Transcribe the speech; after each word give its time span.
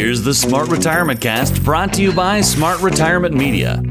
Here's 0.00 0.22
the 0.22 0.32
Smart 0.32 0.70
Retirement 0.70 1.20
Cast 1.20 1.62
brought 1.62 1.92
to 1.92 2.00
you 2.00 2.10
by 2.10 2.40
Smart 2.40 2.80
Retirement 2.80 3.34
Media. 3.34 3.82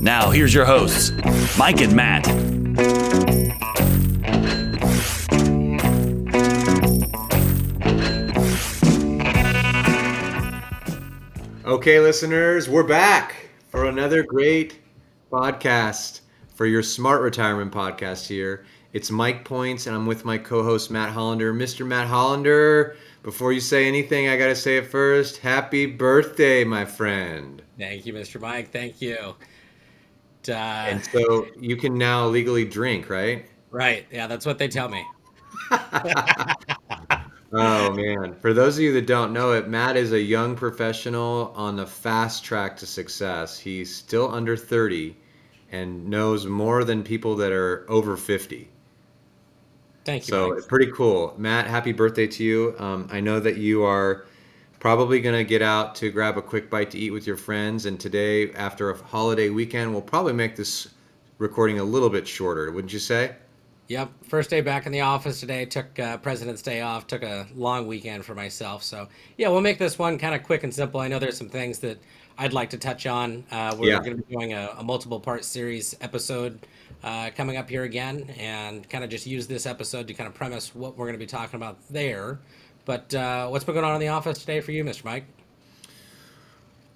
Now, 0.00 0.30
here's 0.30 0.52
your 0.52 0.64
hosts, 0.64 1.12
Mike 1.56 1.80
and 1.80 1.94
Matt. 1.94 2.26
Okay, 11.64 12.00
listeners, 12.00 12.68
we're 12.68 12.82
back 12.82 13.50
for 13.68 13.84
another 13.84 14.24
great 14.24 14.80
podcast 15.30 16.22
for 16.56 16.66
your 16.66 16.82
Smart 16.82 17.22
Retirement 17.22 17.72
podcast 17.72 18.26
here. 18.26 18.66
It's 18.92 19.12
Mike 19.12 19.44
Points, 19.44 19.86
and 19.86 19.94
I'm 19.94 20.06
with 20.06 20.24
my 20.24 20.38
co 20.38 20.64
host, 20.64 20.90
Matt 20.90 21.10
Hollander. 21.10 21.54
Mr. 21.54 21.86
Matt 21.86 22.08
Hollander, 22.08 22.96
before 23.22 23.52
you 23.52 23.60
say 23.60 23.86
anything, 23.86 24.28
I 24.28 24.36
got 24.36 24.46
to 24.46 24.56
say 24.56 24.78
it 24.78 24.86
first. 24.86 25.38
Happy 25.38 25.86
birthday, 25.86 26.64
my 26.64 26.84
friend. 26.84 27.62
Thank 27.78 28.06
you, 28.06 28.12
Mr. 28.12 28.40
Mike. 28.40 28.70
Thank 28.70 29.00
you. 29.00 29.34
Uh, 30.48 30.52
and 30.52 31.04
so 31.04 31.46
you 31.58 31.76
can 31.76 31.98
now 31.98 32.26
legally 32.26 32.64
drink, 32.64 33.10
right? 33.10 33.46
Right. 33.70 34.06
Yeah, 34.10 34.26
that's 34.26 34.46
what 34.46 34.58
they 34.58 34.68
tell 34.68 34.88
me. 34.88 35.04
oh 37.52 37.92
man! 37.92 38.34
For 38.40 38.52
those 38.52 38.76
of 38.78 38.82
you 38.82 38.92
that 38.94 39.06
don't 39.06 39.32
know 39.32 39.52
it, 39.52 39.68
Matt 39.68 39.96
is 39.96 40.12
a 40.12 40.20
young 40.20 40.56
professional 40.56 41.52
on 41.54 41.76
the 41.76 41.86
fast 41.86 42.42
track 42.42 42.76
to 42.78 42.86
success. 42.86 43.58
He's 43.58 43.94
still 43.94 44.32
under 44.32 44.56
30 44.56 45.16
and 45.70 46.08
knows 46.08 46.46
more 46.46 46.84
than 46.84 47.02
people 47.04 47.36
that 47.36 47.52
are 47.52 47.84
over 47.88 48.16
50. 48.16 48.68
Thank 50.04 50.26
you. 50.26 50.32
So 50.32 50.54
Mike. 50.54 50.68
pretty 50.68 50.92
cool, 50.92 51.34
Matt. 51.36 51.66
Happy 51.66 51.92
birthday 51.92 52.26
to 52.26 52.44
you. 52.44 52.74
Um, 52.78 53.08
I 53.10 53.20
know 53.20 53.40
that 53.40 53.56
you 53.56 53.84
are 53.84 54.26
probably 54.78 55.20
going 55.20 55.36
to 55.36 55.44
get 55.44 55.62
out 55.62 55.94
to 55.96 56.10
grab 56.10 56.38
a 56.38 56.42
quick 56.42 56.70
bite 56.70 56.90
to 56.92 56.98
eat 56.98 57.10
with 57.10 57.26
your 57.26 57.36
friends. 57.36 57.86
And 57.86 58.00
today, 58.00 58.52
after 58.52 58.90
a 58.90 58.96
holiday 58.96 59.50
weekend, 59.50 59.92
we'll 59.92 60.02
probably 60.02 60.32
make 60.32 60.56
this 60.56 60.88
recording 61.38 61.78
a 61.78 61.84
little 61.84 62.10
bit 62.10 62.26
shorter, 62.26 62.70
wouldn't 62.72 62.92
you 62.92 62.98
say? 62.98 63.34
Yep. 63.88 64.10
First 64.28 64.50
day 64.50 64.60
back 64.60 64.86
in 64.86 64.92
the 64.92 65.00
office 65.00 65.40
today. 65.40 65.66
Took 65.66 65.98
uh, 65.98 66.16
President's 66.18 66.62
Day 66.62 66.80
off. 66.80 67.08
Took 67.08 67.24
a 67.24 67.46
long 67.56 67.88
weekend 67.88 68.24
for 68.24 68.36
myself. 68.36 68.84
So 68.84 69.08
yeah, 69.36 69.48
we'll 69.48 69.60
make 69.60 69.78
this 69.78 69.98
one 69.98 70.16
kind 70.16 70.34
of 70.34 70.44
quick 70.44 70.62
and 70.62 70.72
simple. 70.72 71.00
I 71.00 71.08
know 71.08 71.18
there's 71.18 71.36
some 71.36 71.48
things 71.48 71.80
that 71.80 71.98
I'd 72.38 72.52
like 72.52 72.70
to 72.70 72.78
touch 72.78 73.06
on. 73.06 73.44
Uh, 73.50 73.76
we're 73.76 73.88
yeah. 73.88 73.98
going 73.98 74.16
to 74.16 74.22
be 74.22 74.32
doing 74.32 74.52
a, 74.52 74.74
a, 74.78 74.82
multiple 74.84 75.18
part 75.18 75.44
series 75.44 75.96
episode 76.00 76.60
uh, 77.02 77.30
coming 77.36 77.56
up 77.56 77.68
here 77.68 77.84
again, 77.84 78.32
and 78.38 78.88
kind 78.88 79.04
of 79.04 79.10
just 79.10 79.26
use 79.26 79.46
this 79.46 79.66
episode 79.66 80.08
to 80.08 80.14
kind 80.14 80.28
of 80.28 80.34
premise 80.34 80.74
what 80.74 80.96
we're 80.96 81.06
going 81.06 81.18
to 81.18 81.18
be 81.18 81.26
talking 81.26 81.56
about 81.56 81.78
there. 81.88 82.40
But 82.84 83.14
uh, 83.14 83.48
what's 83.48 83.64
been 83.64 83.74
going 83.74 83.86
on 83.86 83.94
in 83.94 84.00
the 84.00 84.08
office 84.08 84.38
today 84.38 84.60
for 84.60 84.72
you, 84.72 84.84
Mr. 84.84 85.04
Mike? 85.04 85.24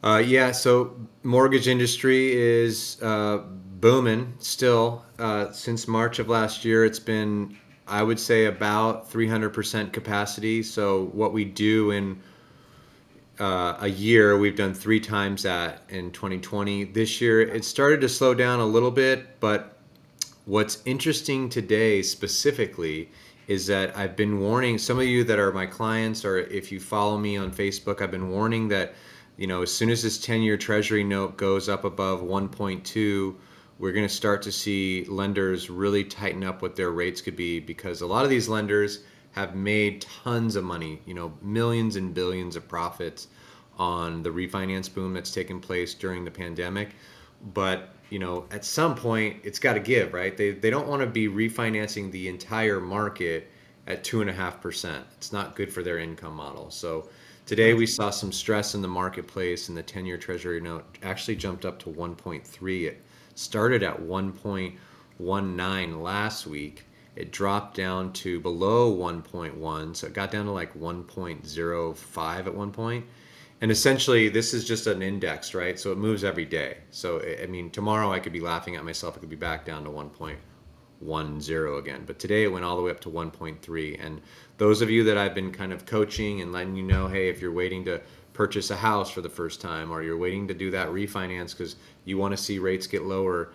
Uh, 0.02 0.18
yeah, 0.18 0.52
so 0.52 0.94
mortgage 1.22 1.66
industry 1.66 2.34
is 2.34 3.00
uh, 3.00 3.38
booming 3.80 4.34
still. 4.38 5.02
Uh, 5.18 5.50
since 5.50 5.88
March 5.88 6.18
of 6.18 6.28
last 6.28 6.64
year, 6.64 6.84
it's 6.84 6.98
been, 6.98 7.56
I 7.86 8.02
would 8.02 8.20
say, 8.20 8.44
about 8.44 9.10
300% 9.10 9.92
capacity. 9.92 10.62
So 10.62 11.06
what 11.12 11.32
we 11.32 11.46
do 11.46 11.90
in 11.90 12.20
uh, 13.40 13.78
a 13.80 13.88
year, 13.88 14.38
we've 14.38 14.56
done 14.56 14.74
three 14.74 15.00
times 15.00 15.42
that 15.44 15.82
in 15.88 16.10
2020. 16.10 16.84
This 16.84 17.20
year, 17.22 17.40
it 17.40 17.64
started 17.64 18.02
to 18.02 18.08
slow 18.08 18.34
down 18.34 18.60
a 18.60 18.66
little 18.66 18.90
bit, 18.90 19.40
but 19.40 19.73
what's 20.44 20.82
interesting 20.84 21.48
today 21.48 22.02
specifically 22.02 23.10
is 23.46 23.66
that 23.66 23.96
I've 23.96 24.16
been 24.16 24.40
warning 24.40 24.78
some 24.78 24.98
of 24.98 25.04
you 25.04 25.24
that 25.24 25.38
are 25.38 25.52
my 25.52 25.66
clients, 25.66 26.24
or 26.24 26.38
if 26.38 26.72
you 26.72 26.80
follow 26.80 27.18
me 27.18 27.36
on 27.36 27.50
Facebook, 27.50 28.00
I've 28.00 28.10
been 28.10 28.30
warning 28.30 28.68
that, 28.68 28.94
you 29.36 29.46
know, 29.46 29.62
as 29.62 29.72
soon 29.72 29.90
as 29.90 30.02
this 30.02 30.18
10 30.18 30.42
year 30.42 30.56
Treasury 30.56 31.04
note 31.04 31.36
goes 31.36 31.68
up 31.68 31.84
above 31.84 32.22
1.2, 32.22 33.34
we're 33.78 33.92
going 33.92 34.06
to 34.06 34.14
start 34.14 34.40
to 34.42 34.52
see 34.52 35.04
lenders 35.04 35.68
really 35.68 36.04
tighten 36.04 36.44
up 36.44 36.62
what 36.62 36.76
their 36.76 36.90
rates 36.90 37.20
could 37.20 37.36
be 37.36 37.60
because 37.60 38.00
a 38.00 38.06
lot 38.06 38.24
of 38.24 38.30
these 38.30 38.48
lenders 38.48 39.00
have 39.32 39.56
made 39.56 40.00
tons 40.00 40.54
of 40.56 40.64
money, 40.64 41.00
you 41.04 41.12
know, 41.12 41.32
millions 41.42 41.96
and 41.96 42.14
billions 42.14 42.54
of 42.54 42.68
profits 42.68 43.26
on 43.76 44.22
the 44.22 44.30
refinance 44.30 44.92
boom 44.92 45.12
that's 45.12 45.32
taken 45.32 45.58
place 45.60 45.92
during 45.92 46.24
the 46.24 46.30
pandemic. 46.30 46.90
But 47.52 47.93
you 48.14 48.20
know, 48.20 48.46
at 48.52 48.64
some 48.64 48.94
point 48.94 49.38
it's 49.42 49.58
got 49.58 49.72
to 49.72 49.80
give, 49.80 50.14
right? 50.14 50.36
They, 50.36 50.52
they 50.52 50.70
don't 50.70 50.86
want 50.86 51.02
to 51.02 51.06
be 51.08 51.26
refinancing 51.26 52.12
the 52.12 52.28
entire 52.28 52.80
market 52.80 53.50
at 53.88 54.04
two 54.04 54.20
and 54.20 54.30
a 54.30 54.32
half 54.32 54.60
percent. 54.60 55.04
It's 55.16 55.32
not 55.32 55.56
good 55.56 55.72
for 55.72 55.82
their 55.82 55.98
income 55.98 56.36
model. 56.36 56.70
So 56.70 57.08
today 57.44 57.74
we 57.74 57.86
saw 57.86 58.10
some 58.10 58.30
stress 58.30 58.76
in 58.76 58.82
the 58.82 58.86
marketplace, 58.86 59.68
and 59.68 59.76
the 59.76 59.82
10-year 59.82 60.16
Treasury 60.16 60.60
note 60.60 60.84
actually 61.02 61.34
jumped 61.34 61.64
up 61.64 61.80
to 61.80 61.90
1.3. 61.90 62.86
It 62.86 63.02
started 63.34 63.82
at 63.82 64.00
1.19 64.00 66.00
last 66.00 66.46
week. 66.46 66.84
It 67.16 67.32
dropped 67.32 67.76
down 67.76 68.12
to 68.12 68.38
below 68.38 68.96
1.1, 68.96 69.96
so 69.96 70.06
it 70.06 70.12
got 70.12 70.30
down 70.30 70.44
to 70.44 70.52
like 70.52 70.72
1.05 70.78 72.46
at 72.46 72.54
one 72.54 72.70
point 72.70 73.06
and 73.60 73.70
essentially 73.70 74.28
this 74.28 74.52
is 74.54 74.64
just 74.64 74.86
an 74.86 75.02
index 75.02 75.54
right? 75.54 75.78
So 75.78 75.92
it 75.92 75.98
moves 75.98 76.24
every 76.24 76.44
day. 76.44 76.78
So 76.90 77.22
i 77.42 77.46
mean 77.46 77.70
tomorrow 77.70 78.12
i 78.12 78.18
could 78.20 78.32
be 78.32 78.40
laughing 78.40 78.76
at 78.76 78.84
myself. 78.84 79.16
It 79.16 79.20
could 79.20 79.30
be 79.30 79.36
back 79.36 79.64
down 79.64 79.84
to 79.84 79.90
1.10 79.90 81.78
again. 81.78 82.02
But 82.06 82.18
today 82.18 82.44
it 82.44 82.52
went 82.52 82.64
all 82.64 82.76
the 82.76 82.82
way 82.82 82.90
up 82.90 83.00
to 83.00 83.10
1.3 83.10 84.04
and 84.04 84.20
those 84.56 84.80
of 84.82 84.90
you 84.90 85.02
that 85.04 85.18
i've 85.18 85.34
been 85.34 85.52
kind 85.52 85.72
of 85.72 85.84
coaching 85.84 86.40
and 86.40 86.52
letting 86.52 86.76
you 86.76 86.82
know 86.82 87.08
hey 87.08 87.28
if 87.28 87.40
you're 87.40 87.52
waiting 87.52 87.84
to 87.84 88.00
purchase 88.32 88.70
a 88.70 88.76
house 88.76 89.10
for 89.10 89.20
the 89.20 89.28
first 89.28 89.60
time 89.60 89.90
or 89.92 90.02
you're 90.02 90.18
waiting 90.18 90.46
to 90.48 90.54
do 90.54 90.70
that 90.70 90.88
refinance 90.88 91.50
because 91.50 91.76
you 92.04 92.18
want 92.18 92.32
to 92.32 92.36
see 92.36 92.58
rates 92.58 92.86
get 92.86 93.02
lower 93.04 93.52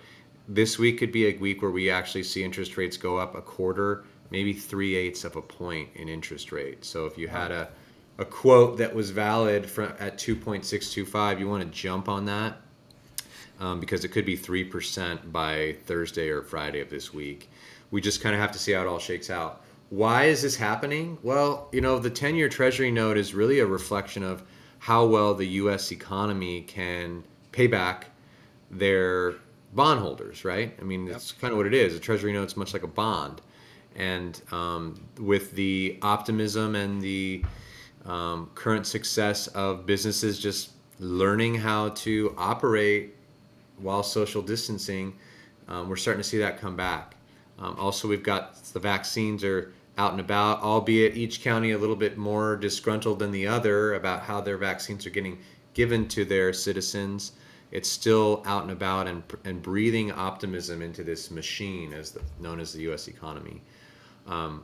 this 0.47 0.77
week 0.79 0.97
could 0.99 1.11
be 1.11 1.27
a 1.27 1.37
week 1.37 1.61
where 1.61 1.71
we 1.71 1.89
actually 1.89 2.23
see 2.23 2.43
interest 2.43 2.75
rates 2.77 2.97
go 2.97 3.17
up 3.17 3.35
a 3.35 3.41
quarter 3.41 4.03
maybe 4.31 4.53
three 4.53 4.95
eighths 4.95 5.23
of 5.23 5.35
a 5.35 5.41
point 5.41 5.89
in 5.95 6.07
interest 6.07 6.51
rate. 6.51 6.85
So 6.85 7.05
if 7.05 7.17
you 7.17 7.27
had 7.27 7.51
a 7.51 7.69
a 8.19 8.25
quote 8.25 8.77
that 8.77 8.93
was 8.93 9.11
valid 9.11 9.67
for, 9.67 9.83
at 9.97 10.17
2.625, 10.17 11.39
you 11.39 11.49
want 11.49 11.63
to 11.63 11.69
jump 11.69 12.09
on 12.09 12.25
that 12.25 12.57
um, 13.61 13.79
because 13.79 14.03
it 14.03 14.09
could 14.09 14.25
be 14.25 14.37
3% 14.37 15.31
by 15.31 15.77
Thursday 15.85 16.27
or 16.27 16.41
Friday 16.41 16.81
of 16.81 16.89
this 16.89 17.13
week. 17.13 17.49
We 17.91 18.01
just 18.01 18.21
kind 18.21 18.35
of 18.35 18.41
have 18.41 18.51
to 18.51 18.59
see 18.59 18.73
how 18.73 18.81
it 18.81 18.87
all 18.87 18.99
shakes 18.99 19.29
out. 19.29 19.63
Why 19.89 20.25
is 20.25 20.41
this 20.41 20.57
happening? 20.57 21.17
Well, 21.23 21.69
you 21.71 21.79
know, 21.79 21.97
the 21.97 22.09
10 22.09 22.35
year 22.35 22.49
Treasury 22.49 22.91
note 22.91 23.17
is 23.17 23.33
really 23.33 23.59
a 23.59 23.65
reflection 23.65 24.21
of 24.21 24.43
how 24.79 25.05
well 25.05 25.33
the 25.33 25.47
U.S. 25.47 25.91
economy 25.91 26.61
can 26.61 27.23
pay 27.53 27.67
back 27.67 28.07
their 28.69 29.35
bondholders, 29.73 30.43
right? 30.43 30.77
I 30.79 30.83
mean, 30.83 31.05
that's 31.05 31.31
kind 31.31 31.51
of 31.51 31.57
what 31.57 31.65
it 31.65 31.73
is. 31.73 31.95
A 31.95 31.99
Treasury 31.99 32.33
note 32.33 32.47
is 32.47 32.57
much 32.57 32.73
like 32.73 32.83
a 32.83 32.87
bond. 32.87 33.41
And 33.95 34.39
um, 34.51 35.03
with 35.19 35.53
the 35.53 35.97
optimism 36.01 36.75
and 36.75 37.01
the 37.01 37.43
um, 38.09 38.49
current 38.55 38.87
success 38.87 39.47
of 39.47 39.85
businesses 39.85 40.39
just 40.39 40.71
learning 40.99 41.55
how 41.55 41.89
to 41.89 42.33
operate 42.37 43.15
while 43.77 44.03
social 44.03 44.41
distancing, 44.41 45.13
um, 45.67 45.87
we're 45.87 45.95
starting 45.95 46.21
to 46.21 46.27
see 46.27 46.39
that 46.39 46.59
come 46.59 46.75
back. 46.75 47.15
Um, 47.59 47.75
also, 47.77 48.07
we've 48.07 48.23
got 48.23 48.55
the 48.73 48.79
vaccines 48.79 49.43
are 49.43 49.73
out 49.97 50.11
and 50.11 50.21
about, 50.21 50.61
albeit 50.61 51.15
each 51.15 51.43
county 51.43 51.71
a 51.71 51.77
little 51.77 51.95
bit 51.95 52.17
more 52.17 52.55
disgruntled 52.55 53.19
than 53.19 53.31
the 53.31 53.45
other 53.45 53.93
about 53.93 54.21
how 54.21 54.41
their 54.41 54.57
vaccines 54.57 55.05
are 55.05 55.09
getting 55.11 55.37
given 55.73 56.07
to 56.07 56.25
their 56.25 56.51
citizens. 56.51 57.33
It's 57.71 57.89
still 57.89 58.41
out 58.45 58.63
and 58.63 58.71
about 58.71 59.07
and, 59.07 59.21
and 59.45 59.61
breathing 59.61 60.11
optimism 60.11 60.81
into 60.81 61.03
this 61.03 61.29
machine, 61.29 61.93
as 61.93 62.11
the, 62.11 62.21
known 62.39 62.59
as 62.59 62.73
the 62.73 62.81
U.S. 62.83 63.07
economy. 63.07 63.61
Um, 64.25 64.63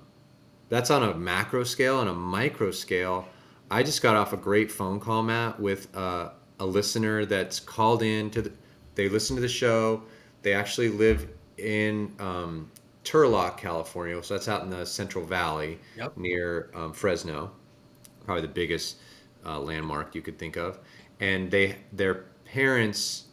that's 0.70 0.90
on 0.90 1.04
a 1.04 1.14
macro 1.14 1.64
scale. 1.64 1.98
On 1.98 2.08
a 2.08 2.14
micro 2.14 2.72
scale, 2.72 3.28
I 3.72 3.84
just 3.84 4.02
got 4.02 4.16
off 4.16 4.34
a 4.34 4.38
great 4.38 4.72
phone 4.72 5.00
call, 5.00 5.24
Matt, 5.24 5.60
with 5.60 5.96
uh, 5.96 6.30
a 6.60 6.66
listener 6.66 7.26
that's 7.26 7.60
called 7.60 8.04
in 8.04 8.30
to 8.32 8.42
the, 8.44 8.52
they 8.96 9.10
listen 9.10 9.36
to 9.36 9.42
the 9.42 9.48
show. 9.48 10.04
They 10.42 10.54
actually 10.54 10.90
live 10.90 11.28
in 11.58 12.14
um, 12.20 12.70
Turlock, 13.04 13.58
California. 13.58 14.22
So 14.24 14.34
that's 14.34 14.48
out 14.48 14.64
in 14.64 14.70
the 14.70 14.86
Central 14.86 15.26
Valley 15.26 15.80
yep. 15.98 16.16
near 16.18 16.70
um, 16.76 16.94
Fresno, 16.94 17.52
probably 18.26 18.42
the 18.42 18.48
biggest 18.48 18.98
uh, 19.46 19.60
landmark 19.60 20.16
you 20.16 20.22
could 20.22 20.38
think 20.38 20.58
of. 20.58 20.80
And 21.20 21.50
they 21.50 21.78
their 21.94 22.26
parents 22.46 23.26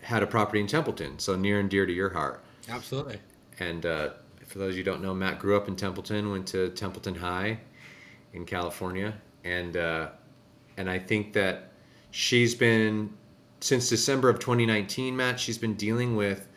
had 0.00 0.22
a 0.22 0.26
property 0.26 0.60
in 0.60 0.66
Templeton, 0.66 1.18
so 1.18 1.36
near 1.36 1.60
and 1.60 1.70
dear 1.70 1.86
to 1.86 1.92
your 1.92 2.10
heart. 2.10 2.42
Absolutely. 2.68 3.18
And 3.60 3.86
uh, 3.86 4.10
for 4.46 4.58
those 4.58 4.76
you 4.76 4.82
don't 4.82 5.02
know, 5.02 5.14
Matt 5.14 5.38
grew 5.38 5.56
up 5.56 5.68
in 5.68 5.76
Templeton, 5.76 6.30
went 6.30 6.46
to 6.48 6.70
Templeton 6.70 7.14
High 7.14 7.58
in 8.32 8.44
California, 8.44 9.14
and 9.44 9.76
uh, 9.76 10.08
and 10.76 10.88
I 10.88 10.98
think 10.98 11.32
that 11.34 11.72
she's 12.10 12.54
been 12.54 13.12
since 13.60 13.88
December 13.88 14.28
of 14.28 14.38
2019, 14.38 15.16
Matt. 15.16 15.38
She's 15.38 15.58
been 15.58 15.74
dealing 15.74 16.16
with 16.16 16.48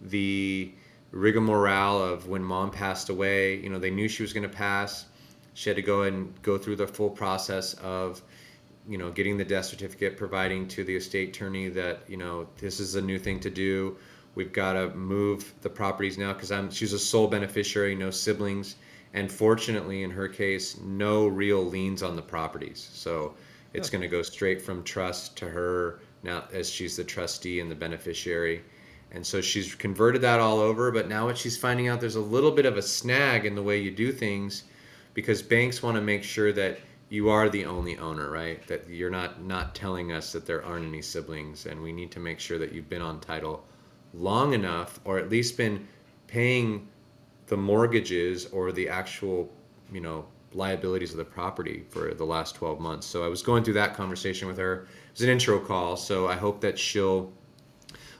the 0.00 0.72
rigmarole 1.10 2.02
of 2.02 2.28
when 2.28 2.42
mom 2.42 2.70
passed 2.70 3.08
away. 3.08 3.56
You 3.56 3.70
know, 3.70 3.78
they 3.78 3.90
knew 3.90 4.08
she 4.08 4.22
was 4.22 4.32
going 4.32 4.48
to 4.48 4.54
pass. 4.54 5.06
She 5.54 5.70
had 5.70 5.76
to 5.76 5.82
go 5.82 6.02
and 6.02 6.34
go 6.42 6.58
through 6.58 6.76
the 6.76 6.86
full 6.86 7.10
process 7.10 7.74
of 7.74 8.22
you 8.88 8.98
know, 8.98 9.10
getting 9.10 9.36
the 9.36 9.44
death 9.44 9.64
certificate, 9.66 10.16
providing 10.16 10.68
to 10.68 10.84
the 10.84 10.94
estate 10.94 11.30
attorney 11.30 11.68
that 11.70 12.02
you 12.08 12.16
know 12.16 12.46
this 12.58 12.80
is 12.80 12.94
a 12.94 13.02
new 13.02 13.18
thing 13.18 13.40
to 13.40 13.50
do. 13.50 13.96
We've 14.34 14.52
got 14.52 14.74
to 14.74 14.90
move 14.90 15.54
the 15.62 15.70
properties 15.70 16.18
now 16.18 16.32
because 16.32 16.52
I'm 16.52 16.70
she's 16.70 16.92
a 16.92 16.98
sole 16.98 17.28
beneficiary, 17.28 17.94
no 17.94 18.10
siblings, 18.10 18.76
and 19.14 19.30
fortunately 19.30 20.02
in 20.02 20.10
her 20.10 20.28
case, 20.28 20.78
no 20.80 21.26
real 21.26 21.64
liens 21.64 22.02
on 22.02 22.16
the 22.16 22.22
properties. 22.22 22.90
So 22.92 23.34
it's 23.72 23.88
going 23.88 24.02
to 24.02 24.08
go 24.08 24.22
straight 24.22 24.60
from 24.60 24.84
trust 24.84 25.36
to 25.38 25.48
her 25.48 26.00
now 26.22 26.44
as 26.52 26.68
she's 26.68 26.96
the 26.96 27.04
trustee 27.04 27.60
and 27.60 27.70
the 27.70 27.76
beneficiary. 27.76 28.62
And 29.12 29.24
so 29.24 29.40
she's 29.40 29.74
converted 29.74 30.20
that 30.22 30.40
all 30.40 30.58
over, 30.58 30.90
but 30.90 31.08
now 31.08 31.26
what 31.26 31.38
she's 31.38 31.56
finding 31.56 31.88
out 31.88 32.00
there's 32.00 32.16
a 32.16 32.20
little 32.20 32.50
bit 32.50 32.66
of 32.66 32.76
a 32.76 32.82
snag 32.82 33.46
in 33.46 33.54
the 33.54 33.62
way 33.62 33.80
you 33.80 33.92
do 33.92 34.10
things 34.10 34.64
because 35.14 35.40
banks 35.40 35.82
want 35.82 35.94
to 35.94 36.00
make 36.00 36.24
sure 36.24 36.52
that 36.52 36.78
you 37.08 37.28
are 37.28 37.48
the 37.48 37.64
only 37.64 37.96
owner, 37.98 38.30
right? 38.30 38.66
That 38.66 38.88
you're 38.88 39.10
not 39.10 39.42
not 39.42 39.76
telling 39.76 40.10
us 40.10 40.32
that 40.32 40.46
there 40.46 40.64
aren't 40.64 40.86
any 40.86 41.02
siblings, 41.02 41.66
and 41.66 41.80
we 41.80 41.92
need 41.92 42.10
to 42.12 42.20
make 42.20 42.40
sure 42.40 42.58
that 42.58 42.72
you've 42.72 42.88
been 42.88 43.02
on 43.02 43.20
title 43.20 43.64
long 44.12 44.54
enough, 44.54 44.98
or 45.04 45.18
at 45.18 45.30
least 45.30 45.56
been 45.56 45.86
paying 46.26 46.88
the 47.46 47.56
mortgages 47.56 48.46
or 48.46 48.72
the 48.72 48.88
actual, 48.88 49.50
you 49.92 50.00
know, 50.00 50.24
liabilities 50.52 51.10
of 51.10 51.18
the 51.18 51.24
property 51.24 51.84
for 51.88 52.14
the 52.14 52.24
last 52.24 52.54
12 52.54 52.80
months. 52.80 53.06
So 53.06 53.24
I 53.24 53.28
was 53.28 53.42
going 53.42 53.64
through 53.64 53.74
that 53.74 53.94
conversation 53.94 54.48
with 54.48 54.56
her. 54.58 54.82
It 54.82 55.12
was 55.12 55.22
an 55.22 55.28
intro 55.28 55.58
call, 55.58 55.96
so 55.96 56.28
I 56.28 56.36
hope 56.36 56.60
that 56.60 56.78
she'll. 56.78 57.32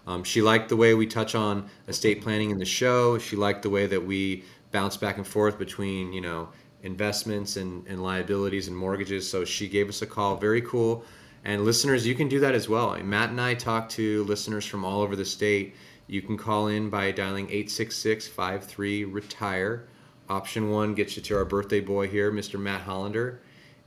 Um, 0.07 0.23
she 0.23 0.43
liked 0.43 0.69
the 0.69 0.77
way 0.77 0.93
we 0.93 1.07
touch 1.07 1.35
on 1.35 1.67
estate 1.89 2.21
planning 2.21 2.51
in 2.51 2.59
the 2.59 2.65
show. 2.67 3.17
She 3.17 3.37
liked 3.37 3.63
the 3.63 3.71
way 3.71 3.87
that 3.87 4.05
we 4.05 4.45
bounce 4.71 4.99
back 4.99 5.17
and 5.17 5.27
forth 5.27 5.59
between, 5.59 6.13
you 6.13 6.21
know, 6.21 6.51
investments 6.83 7.57
and, 7.57 7.87
and 7.87 8.03
liabilities 8.03 8.69
and 8.69 8.77
mortgages. 8.77 9.29
So 9.29 9.47
she 9.47 9.67
gave 9.67 9.89
us 9.89 10.03
a 10.03 10.07
call. 10.07 10.37
Very 10.37 10.61
cool. 10.61 11.05
And 11.45 11.65
listeners, 11.65 12.07
you 12.07 12.15
can 12.15 12.29
do 12.29 12.41
that 12.41 12.55
as 12.55 12.69
well. 12.69 12.97
Matt 13.03 13.31
and 13.31 13.41
I 13.41 13.55
talk 13.55 13.89
to 13.91 14.25
listeners 14.25 14.67
from 14.67 14.85
all 14.85 15.01
over 15.01 15.17
the 15.17 15.25
state. 15.25 15.75
You 16.07 16.21
can 16.21 16.37
call 16.37 16.69
in 16.69 16.91
by 16.91 17.13
dialing 17.13 17.47
866 17.47 18.29
53 18.29 19.05
Retire. 19.05 19.89
Option 20.29 20.71
one 20.71 20.95
gets 20.95 21.17
you 21.17 21.23
to 21.23 21.37
our 21.37 21.45
birthday 21.45 21.81
boy 21.81 22.09
here, 22.09 22.31
Mr. 22.31 22.61
Matt 22.61 22.83
Hollander. 22.83 23.41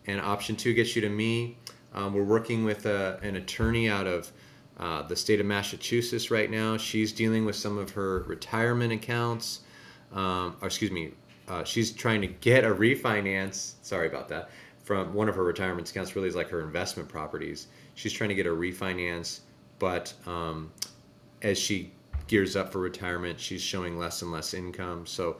And 0.07 0.19
option 0.19 0.55
two 0.55 0.73
gets 0.73 0.95
you 0.95 1.01
to 1.01 1.09
me. 1.09 1.57
Um, 1.93 2.13
we're 2.13 2.23
working 2.23 2.63
with 2.63 2.85
a, 2.85 3.19
an 3.21 3.35
attorney 3.35 3.89
out 3.89 4.07
of 4.07 4.31
uh, 4.79 5.03
the 5.03 5.15
state 5.15 5.39
of 5.39 5.45
Massachusetts 5.45 6.31
right 6.31 6.49
now. 6.49 6.77
She's 6.77 7.11
dealing 7.11 7.45
with 7.45 7.55
some 7.55 7.77
of 7.77 7.91
her 7.91 8.23
retirement 8.23 8.93
accounts, 8.93 9.61
um, 10.11 10.55
or 10.61 10.67
excuse 10.67 10.91
me, 10.91 11.11
uh, 11.47 11.63
she's 11.63 11.91
trying 11.91 12.21
to 12.21 12.27
get 12.27 12.63
a 12.63 12.69
refinance. 12.69 13.73
Sorry 13.81 14.07
about 14.07 14.27
that. 14.29 14.49
From 14.83 15.13
one 15.13 15.27
of 15.27 15.35
her 15.35 15.43
retirement 15.43 15.89
accounts, 15.89 16.15
really 16.15 16.29
is 16.29 16.35
like 16.35 16.49
her 16.49 16.61
investment 16.61 17.09
properties. 17.09 17.67
She's 17.95 18.13
trying 18.13 18.29
to 18.29 18.35
get 18.35 18.45
a 18.45 18.51
refinance, 18.51 19.41
but 19.79 20.13
um, 20.25 20.71
as 21.41 21.57
she 21.57 21.91
gears 22.27 22.55
up 22.55 22.71
for 22.71 22.79
retirement, 22.79 23.39
she's 23.39 23.61
showing 23.61 23.97
less 23.97 24.21
and 24.21 24.31
less 24.31 24.53
income. 24.53 25.05
So 25.05 25.37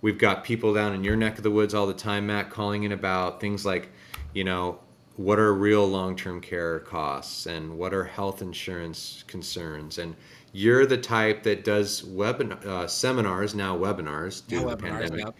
we've 0.00 0.18
got 0.18 0.44
people 0.44 0.74
down 0.74 0.94
in 0.94 1.04
your 1.04 1.16
neck 1.16 1.36
of 1.38 1.42
the 1.42 1.50
woods 1.50 1.74
all 1.74 1.86
the 1.86 1.94
time, 1.94 2.26
Matt, 2.26 2.50
calling 2.50 2.84
in 2.84 2.92
about 2.92 3.40
things 3.40 3.64
like, 3.64 3.90
you 4.34 4.44
know, 4.44 4.78
what 5.16 5.38
are 5.38 5.52
real 5.52 5.86
long-term 5.86 6.40
care 6.40 6.80
costs 6.80 7.46
and 7.46 7.76
what 7.76 7.92
are 7.92 8.04
health 8.04 8.42
insurance 8.42 9.24
concerns? 9.26 9.98
And 9.98 10.16
you're 10.52 10.86
the 10.86 10.96
type 10.96 11.42
that 11.42 11.64
does 11.64 12.02
webinar 12.02 12.64
uh, 12.64 12.86
seminars 12.86 13.54
now 13.54 13.76
webinars 13.76 14.46
due 14.46 14.60
to 14.60 14.70
the 14.70 14.76
pandemic. 14.76 15.24
yep 15.26 15.34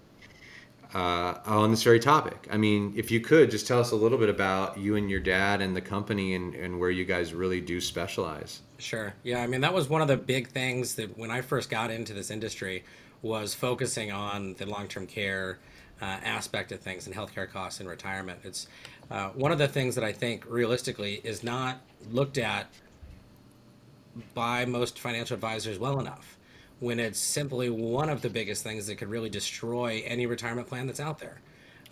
uh, 0.95 1.39
on 1.47 1.71
this 1.71 1.83
very 1.83 2.01
topic. 2.01 2.49
I 2.51 2.57
mean, 2.57 2.93
if 2.97 3.11
you 3.11 3.21
could 3.21 3.51
just 3.51 3.67
tell 3.67 3.79
us 3.79 3.93
a 3.93 3.97
little 3.97 4.19
bit 4.19 4.29
about 4.29 4.79
you 4.79 4.97
and 4.97 5.11
your 5.11 5.21
dad 5.21 5.61
and 5.61 5.75
the 5.77 5.81
company 5.81 6.35
and, 6.35 6.55
and 6.55 6.79
where 6.79 6.91
you 6.91 7.05
guys 7.05 7.33
really 7.33 7.61
do 7.61 7.81
specialize. 7.81 8.61
Sure. 8.79 9.15
Yeah. 9.23 9.43
I 9.43 9.47
mean, 9.47 9.61
that 9.61 9.73
was 9.73 9.89
one 9.89 10.03
of 10.03 10.09
the 10.09 10.17
big 10.17 10.49
things 10.49 10.95
that 10.97 11.17
when 11.17 11.31
I 11.31 11.43
first 11.43 11.71
got 11.71 11.91
into 11.91 12.13
this 12.13 12.31
industry 12.31 12.85
was 13.23 13.55
focusing 13.55 14.11
on 14.11 14.55
the 14.55 14.67
long-term 14.67 15.07
care 15.07 15.59
uh, 16.01 16.05
aspect 16.05 16.73
of 16.73 16.81
things 16.81 17.07
and 17.07 17.15
healthcare 17.15 17.49
costs 17.49 17.81
and 17.81 17.89
retirement. 17.89 18.41
It's 18.43 18.67
uh, 19.11 19.29
one 19.31 19.53
of 19.53 19.59
the 19.59 19.69
things 19.69 19.95
that 19.97 20.05
I 20.05 20.13
think 20.13 20.45
realistically 20.49 21.21
is 21.23 21.45
not 21.45 21.81
looked 22.11 22.39
at 22.39 22.69
by 24.35 24.65
most 24.65 24.99
financial 24.99 25.35
advisors 25.35 25.79
well 25.79 26.01
enough 26.01 26.39
when 26.81 26.99
it's 26.99 27.19
simply 27.19 27.71
one 27.71 28.09
of 28.09 28.23
the 28.23 28.31
biggest 28.31 28.63
things 28.63 28.87
that 28.87 28.97
could 28.97 29.09
really 29.09 29.31
destroy 29.31 30.03
any 30.07 30.27
retirement 30.27 30.67
plan 30.67 30.87
that's 30.87 31.01
out 31.01 31.19
there. 31.19 31.41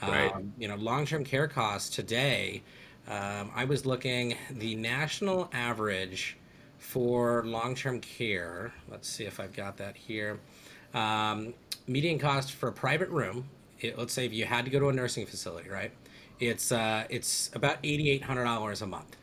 Right. 0.03 0.35
Um, 0.35 0.53
you 0.59 0.69
know, 0.69 0.77
long-term 0.77 1.25
care 1.25 1.49
costs 1.49 1.95
today. 1.95 2.63
Um, 3.09 3.51
I 3.55 3.65
was 3.65 3.87
looking 3.87 4.37
the 4.51 4.75
national 4.75 5.49
average 5.53 6.37
for 6.79 7.45
long-term 7.45 8.01
care. 8.01 8.73
Let's 8.89 9.09
see 9.09 9.25
if 9.25 9.41
I've 9.41 9.55
got 9.55 9.77
that 9.79 9.97
here. 9.97 10.39
Um, 10.95 11.55
median 11.87 12.19
cost 12.19 12.53
for 12.53 12.69
a 12.69 12.73
private 12.73 13.09
room. 13.09 13.49
It, 13.81 13.99
let's 13.99 14.13
say 14.13 14.27
if 14.27 14.33
you 14.33 14.45
had 14.45 14.65
to 14.65 14.71
go 14.71 14.79
to 14.79 14.89
a 14.89 14.93
nursing 14.93 15.27
facility, 15.27 15.69
right? 15.69 15.93
It's 16.41 16.71
uh, 16.71 17.05
it's 17.11 17.51
about 17.55 17.79
eighty-eight 17.83 18.23
hundred 18.23 18.45
dollars 18.45 18.83
a 18.83 18.87
month 18.87 19.17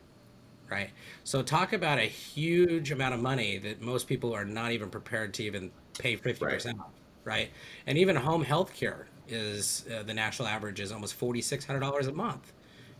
right? 0.70 0.90
So 1.24 1.42
talk 1.42 1.74
about 1.74 2.00
a 2.00 2.04
huge 2.04 2.92
amount 2.92 3.14
of 3.14 3.22
money 3.22 3.58
that 3.60 3.82
most 3.82 4.08
people 4.08 4.34
are 4.34 4.46
not 4.46 4.72
even 4.72 4.90
prepared 4.90 5.34
to 5.36 5.44
even 5.44 5.72
pay 5.98 6.18
50% 6.18 6.42
right. 6.42 6.66
of, 6.66 6.76
right? 7.24 7.50
And 7.88 7.98
even 7.98 8.16
home 8.16 8.44
health 8.44 8.74
care 8.74 9.08
is 9.28 9.86
uh, 9.94 10.04
the 10.04 10.14
national 10.14 10.48
average 10.48 10.80
is 10.80 10.92
almost 10.92 11.20
$4600 11.20 12.08
a 12.08 12.12
month. 12.12 12.54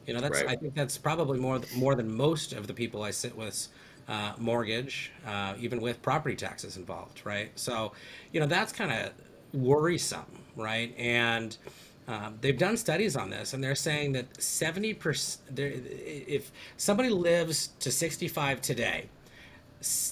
You 0.06 0.14
know, 0.14 0.20
that's 0.20 0.42
right. 0.42 0.50
I 0.50 0.56
think 0.56 0.76
that's 0.76 0.98
probably 0.98 1.40
more 1.40 1.60
more 1.76 1.96
than 1.96 2.16
most 2.16 2.54
of 2.54 2.68
the 2.68 2.74
people 2.74 3.02
I 3.02 3.10
sit 3.10 3.36
with 3.36 3.68
uh, 4.08 4.34
mortgage, 4.38 5.12
uh, 5.26 5.56
even 5.60 5.82
with 5.82 6.02
property 6.02 6.36
taxes 6.36 6.78
involved, 6.78 7.22
right? 7.26 7.52
So, 7.56 7.94
you 8.32 8.40
know, 8.40 8.46
that's 8.46 8.72
kind 8.72 8.92
of 8.92 9.12
worrisome, 9.54 10.26
right? 10.56 10.96
And 10.98 11.58
um, 12.08 12.38
they've 12.42 12.58
done 12.58 12.78
studies 12.78 13.16
on 13.16 13.30
this, 13.30 13.54
and 13.54 13.64
they're 13.64 13.76
saying 13.76 14.12
that 14.14 14.32
70%, 14.36 15.38
if 15.58 16.52
somebody 16.78 17.10
lives 17.10 17.70
to 17.80 17.92
65 17.92 18.62
today, 18.62 19.10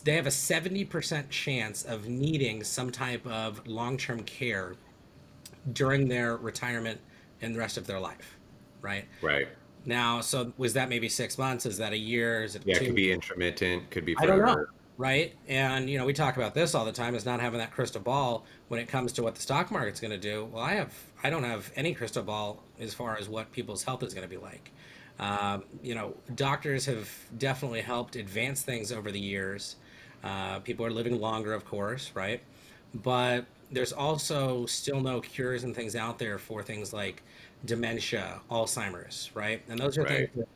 they 0.04 0.14
have 0.14 0.26
a 0.26 0.32
70% 0.32 1.30
chance 1.30 1.84
of 1.84 2.08
needing 2.08 2.64
some 2.64 2.92
type 2.92 3.26
of 3.28 3.66
long 3.68 3.98
term 3.98 4.24
care 4.24 4.76
during 5.72 6.08
their 6.08 6.38
retirement 6.38 7.00
and 7.42 7.56
the 7.56 7.60
rest 7.60 7.78
of 7.78 7.86
their 7.86 8.00
life, 8.00 8.38
right? 8.82 9.06
Right. 9.22 9.48
Now, 9.86 10.22
so 10.22 10.52
was 10.58 10.74
that 10.74 10.90
maybe 10.90 11.10
six 11.10 11.38
months? 11.38 11.66
Is 11.66 11.78
that 11.78 11.94
a 11.94 11.98
year? 11.98 12.44
Is 12.44 12.56
it 12.56 12.64
yeah? 12.66 12.78
It 12.78 12.86
could 12.86 12.96
be 12.96 13.12
intermittent. 13.12 13.90
Could 13.92 14.06
be. 14.06 14.16
Forever. 14.16 14.34
I 14.34 14.38
don't 14.48 14.58
know 14.58 14.66
right? 14.98 15.34
And 15.48 15.90
you 15.90 15.98
know, 15.98 16.06
we 16.06 16.14
talk 16.14 16.38
about 16.38 16.54
this 16.54 16.76
all 16.76 16.86
the 16.86 16.92
time 16.92 17.16
is 17.16 17.26
not 17.26 17.40
having 17.40 17.60
that 17.60 17.72
crystal 17.72 18.02
ball 18.02 18.46
when 18.68 18.80
it 18.80 18.88
comes 18.88 19.12
to 19.14 19.24
what 19.24 19.36
the 19.36 19.42
stock 19.42 19.72
market's 19.72 20.00
going 20.00 20.12
to 20.12 20.18
do. 20.18 20.46
Well, 20.52 20.64
I 20.64 20.74
have 20.74 20.94
I 21.24 21.30
don't 21.30 21.44
have 21.44 21.72
any 21.76 21.94
crystal 21.94 22.24
ball 22.24 22.64
as 22.80 22.94
far 22.94 23.18
as 23.18 23.30
what 23.30 23.52
people's 23.52 23.84
health 23.84 24.04
is 24.04 24.14
going 24.14 24.28
to 24.28 24.34
be 24.34 24.42
like. 24.42 24.72
Um, 25.20 25.64
you 25.82 25.96
know, 25.96 26.16
doctors 26.36 26.86
have 26.86 27.10
definitely 27.38 27.82
helped 27.82 28.16
advance 28.16 28.64
things 28.64 28.92
over 28.92 29.12
the 29.12 29.20
years. 29.20 29.76
Uh, 30.24 30.60
people 30.60 30.86
are 30.86 30.92
living 30.92 31.20
longer, 31.20 31.54
of 31.54 31.66
course, 31.66 32.12
right? 32.16 32.42
But 32.96 33.46
there's 33.72 33.94
also 33.94 34.66
still 34.66 35.02
no 35.02 35.20
cures 35.22 35.64
and 35.64 35.76
things 35.76 35.96
out 35.96 36.18
there 36.20 36.38
for 36.38 36.64
things 36.64 36.94
like 36.94 37.24
dementia, 37.66 38.42
Alzheimer's, 38.50 39.32
right? 39.34 39.62
And 39.70 39.80
those 39.80 39.98
are 39.98 40.04
right. 40.04 40.32
things 40.34 40.48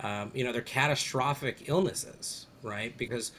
that, 0.00 0.06
um, 0.06 0.30
you 0.34 0.44
know, 0.44 0.52
they're 0.52 0.62
catastrophic 0.62 1.68
illnesses, 1.68 2.46
right? 2.62 2.96
Because 2.96 3.32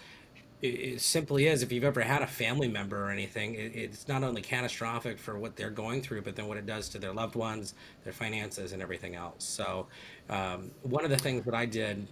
it, 0.62 0.68
it, 0.68 1.02
simply 1.02 1.48
is 1.48 1.62
if 1.62 1.72
you've 1.72 1.84
ever 1.84 2.02
had 2.02 2.22
a 2.22 2.28
family 2.28 2.68
member 2.68 3.06
or 3.06 3.12
anything 3.12 3.56
it, 3.56 3.76
it's 3.76 4.08
not 4.08 4.24
only 4.24 4.42
catastrophic 4.42 5.20
for 5.20 5.38
what 5.38 5.56
they're 5.56 5.70
going 5.70 6.02
through 6.02 6.22
but 6.22 6.36
then 6.36 6.48
what 6.48 6.58
it 6.58 6.66
does 6.66 6.90
to 6.90 7.00
their 7.00 7.14
loved 7.14 7.36
ones 7.36 7.76
their 8.04 8.14
finances 8.14 8.74
and 8.74 8.82
everything 8.82 9.16
else. 9.16 9.44
So 9.44 9.88
um, 10.30 10.72
one 10.82 11.04
of 11.04 11.12
the 11.12 11.18
things 11.18 11.46
that 11.46 11.54
i 11.54 11.66
did 11.66 12.08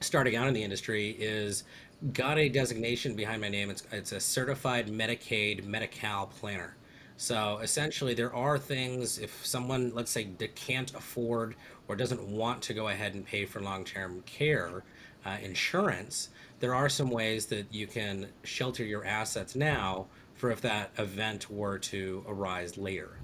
starting 0.00 0.36
out 0.36 0.46
in 0.48 0.54
the 0.54 0.62
industry 0.62 1.16
is 1.18 1.64
got 2.12 2.38
a 2.38 2.48
designation 2.48 3.14
behind 3.14 3.42
my 3.42 3.48
name. 3.48 3.70
It's, 3.70 3.82
it's 3.92 4.12
a 4.12 4.20
certified 4.20 4.88
medicaid 4.88 5.64
medi-cal 5.64 6.26
planner. 6.26 6.76
So 7.16 7.58
essentially 7.62 8.14
there 8.14 8.34
are 8.34 8.58
things 8.58 9.18
if 9.18 9.44
someone 9.44 9.92
let's 9.94 10.10
say 10.10 10.28
can't 10.54 10.94
afford 10.94 11.54
or 11.88 11.96
doesn't 11.96 12.22
want 12.22 12.62
to 12.62 12.74
go 12.74 12.88
ahead 12.88 13.14
and 13.14 13.26
pay 13.26 13.44
for 13.44 13.60
long-term 13.60 14.22
care 14.22 14.84
uh, 15.26 15.36
insurance 15.42 16.30
there 16.60 16.74
are 16.74 16.88
some 16.88 17.10
ways 17.10 17.46
that 17.46 17.72
you 17.72 17.86
can 17.86 18.28
shelter 18.44 18.84
your 18.84 19.04
assets 19.04 19.56
now 19.56 20.06
for 20.34 20.50
if 20.50 20.60
that 20.60 20.90
event 20.98 21.50
were 21.50 21.78
to 21.78 22.24
arise 22.28 22.78
later 22.78 23.16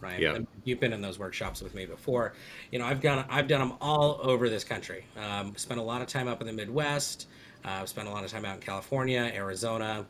right? 0.00 0.20
Yeah. 0.20 0.38
you've 0.64 0.78
been 0.78 0.92
in 0.92 1.00
those 1.00 1.18
workshops 1.18 1.62
with 1.62 1.74
me 1.74 1.86
before. 1.86 2.34
You 2.70 2.78
know 2.78 2.84
i've 2.84 3.00
done 3.00 3.24
i've 3.30 3.48
done 3.48 3.60
them 3.60 3.78
all 3.80 4.20
over 4.22 4.48
this 4.48 4.64
country. 4.64 5.06
Um, 5.16 5.56
spent 5.56 5.80
a 5.80 5.82
lot 5.82 6.02
of 6.02 6.08
time 6.08 6.28
up 6.28 6.40
in 6.40 6.46
the 6.46 6.52
midwest 6.52 7.28
uh, 7.64 7.70
i've 7.80 7.88
spent 7.88 8.08
a 8.08 8.10
lot 8.10 8.24
of 8.24 8.30
time 8.30 8.44
out 8.44 8.56
in 8.56 8.60
california 8.60 9.30
arizona 9.34 10.06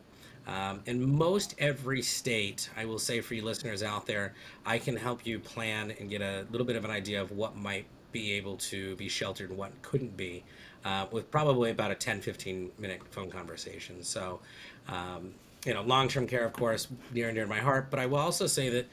um, 0.47 0.81
in 0.85 1.17
most 1.17 1.55
every 1.57 2.01
state 2.01 2.69
i 2.77 2.85
will 2.85 2.99
say 2.99 3.21
for 3.21 3.33
you 3.33 3.43
listeners 3.43 3.83
out 3.83 4.05
there 4.05 4.33
i 4.65 4.77
can 4.77 4.95
help 4.95 5.25
you 5.25 5.39
plan 5.39 5.91
and 5.99 6.09
get 6.09 6.21
a 6.21 6.45
little 6.51 6.67
bit 6.67 6.75
of 6.75 6.85
an 6.85 6.91
idea 6.91 7.21
of 7.21 7.31
what 7.31 7.55
might 7.55 7.85
be 8.11 8.33
able 8.33 8.57
to 8.57 8.95
be 8.95 9.07
sheltered 9.07 9.49
and 9.49 9.57
what 9.57 9.71
couldn't 9.81 10.15
be, 10.17 10.43
uh, 10.85 11.05
with 11.11 11.29
probably 11.31 11.71
about 11.71 11.91
a 11.91 11.95
10, 11.95 12.21
15 12.21 12.71
minute 12.77 13.01
phone 13.11 13.29
conversation. 13.29 14.03
So, 14.03 14.39
um, 14.87 15.33
you 15.65 15.73
know, 15.73 15.81
long 15.81 16.07
term 16.07 16.27
care, 16.27 16.45
of 16.45 16.53
course, 16.53 16.87
near 17.13 17.27
and 17.27 17.35
dear 17.35 17.43
to 17.43 17.49
my 17.49 17.59
heart. 17.59 17.89
But 17.89 17.99
I 17.99 18.05
will 18.05 18.17
also 18.17 18.47
say 18.47 18.69
that 18.69 18.87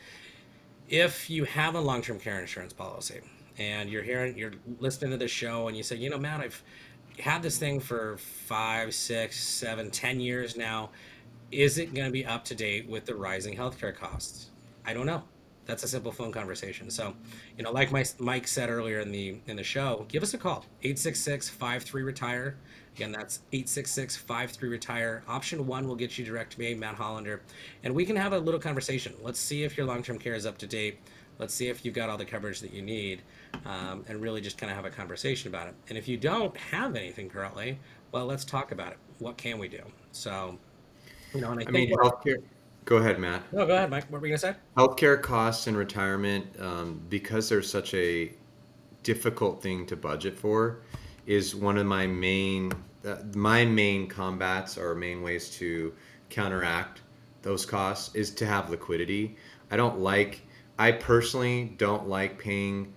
if 0.89 1.31
you 1.31 1.45
have 1.45 1.75
a 1.75 1.81
long 1.81 2.03
term 2.03 2.19
care 2.19 2.41
insurance 2.41 2.73
policy 2.73 3.21
and 3.59 3.89
you're 3.89 4.03
hearing, 4.03 4.37
you're 4.37 4.53
listening 4.81 5.11
to 5.13 5.17
this 5.17 5.31
show 5.31 5.69
and 5.69 5.77
you 5.77 5.83
say, 5.83 5.97
you 5.97 6.11
know, 6.11 6.19
Matt, 6.19 6.41
I've 6.41 6.63
had 7.19 7.43
this 7.43 7.59
thing 7.59 7.81
for 7.81 8.17
five, 8.19 8.95
six, 8.95 9.41
seven, 9.41 9.91
ten 9.91 10.21
years 10.21 10.57
now. 10.57 10.91
Is 11.53 11.79
it 11.79 11.95
going 11.95 12.07
to 12.07 12.13
be 12.13 12.27
up 12.27 12.45
to 12.47 12.55
date 12.55 12.89
with 12.89 13.05
the 13.05 13.15
rising 13.15 13.57
healthcare 13.57 13.95
costs? 13.95 14.51
I 14.85 14.93
don't 14.93 15.07
know. 15.07 15.23
That's 15.67 15.83
a 15.83 15.89
simple 15.89 16.13
phone 16.13 16.31
conversation. 16.31 16.91
So, 16.91 17.15
you 17.57 17.65
know, 17.65 17.73
like 17.73 17.91
my, 17.91 18.05
Mike 18.19 18.47
said 18.47 18.69
earlier 18.69 19.01
in 19.01 19.11
the 19.11 19.39
in 19.47 19.57
the 19.57 19.63
show, 19.63 20.05
give 20.09 20.23
us 20.23 20.35
a 20.35 20.39
call 20.39 20.65
866-53 20.83 22.05
retire. 22.05 22.57
Again, 22.95 23.11
that's 23.11 23.41
866-53 23.53 24.71
retire. 24.71 25.25
Option 25.27 25.67
1 25.67 25.89
will 25.89 25.97
get 25.97 26.17
you 26.17 26.25
direct 26.25 26.53
to 26.53 26.61
me, 26.61 26.75
Matt 26.75 26.95
Hollander, 26.95 27.43
and 27.83 27.95
we 27.95 28.05
can 28.05 28.15
have 28.15 28.33
a 28.33 28.39
little 28.39 28.61
conversation. 28.61 29.15
Let's 29.21 29.41
see 29.41 29.65
if 29.65 29.77
your 29.77 29.87
long-term 29.87 30.19
care 30.19 30.35
is 30.35 30.47
up 30.47 30.59
to 30.59 30.67
date. 30.67 30.99
Let's 31.39 31.53
see 31.53 31.69
if 31.69 31.85
you've 31.85 31.95
got 31.95 32.09
all 32.09 32.17
the 32.17 32.25
coverage 32.25 32.61
that 32.61 32.73
you 32.73 32.83
need, 32.83 33.23
um, 33.67 34.05
and 34.09 34.21
really 34.21 34.41
just 34.41 34.59
kind 34.59 34.71
of 34.71 34.77
have 34.77 34.85
a 34.85 34.91
conversation 34.91 35.49
about 35.49 35.67
it. 35.67 35.75
And 35.89 35.99
if 35.99 36.07
you 36.07 36.17
don't 36.17 36.57
have 36.57 36.95
anything 36.95 37.29
currently, 37.29 37.81
well, 38.13 38.27
let's 38.27 38.45
talk 38.45 38.71
about 38.71 38.93
it. 38.93 38.99
What 39.19 39.37
can 39.37 39.59
we 39.59 39.67
do? 39.67 39.83
So, 40.13 40.57
you 41.35 41.41
know, 41.41 41.51
and 41.51 41.61
I, 41.61 41.65
I 41.67 41.71
mean, 41.73 41.91
healthcare 41.91 42.43
Go 42.85 42.97
ahead, 42.97 43.19
Matt. 43.19 43.51
No, 43.53 43.67
go 43.67 43.75
ahead, 43.75 43.91
Mike. 43.91 44.05
What 44.11 44.21
were 44.21 44.27
you 44.27 44.33
gonna 44.33 44.39
say? 44.53 44.55
Healthcare 44.77 45.21
costs 45.21 45.67
in 45.67 45.77
retirement, 45.77 46.47
um, 46.61 47.01
because 47.09 47.49
they're 47.49 47.63
such 47.63 47.95
a 47.95 48.33
difficult 49.03 49.63
thing 49.63 49.87
to 49.87 49.97
budget 49.97 50.37
for, 50.37 50.83
is 51.27 51.55
one 51.55 51.79
of 51.79 51.87
my 51.87 52.07
main 52.07 52.73
uh, 53.07 53.17
my 53.35 53.65
main 53.65 54.07
combats 54.07 54.79
or 54.79 54.95
main 54.95 55.23
ways 55.23 55.51
to 55.51 55.95
counteract 56.31 57.03
those 57.43 57.67
costs 57.67 58.15
is 58.15 58.31
to 58.31 58.47
have 58.47 58.71
liquidity. 58.71 59.37
I 59.71 59.77
don't 59.77 60.01
like. 60.01 60.43
I 60.79 60.93
personally 60.93 61.75
don't 61.77 62.09
like 62.09 62.39
paying 62.39 62.93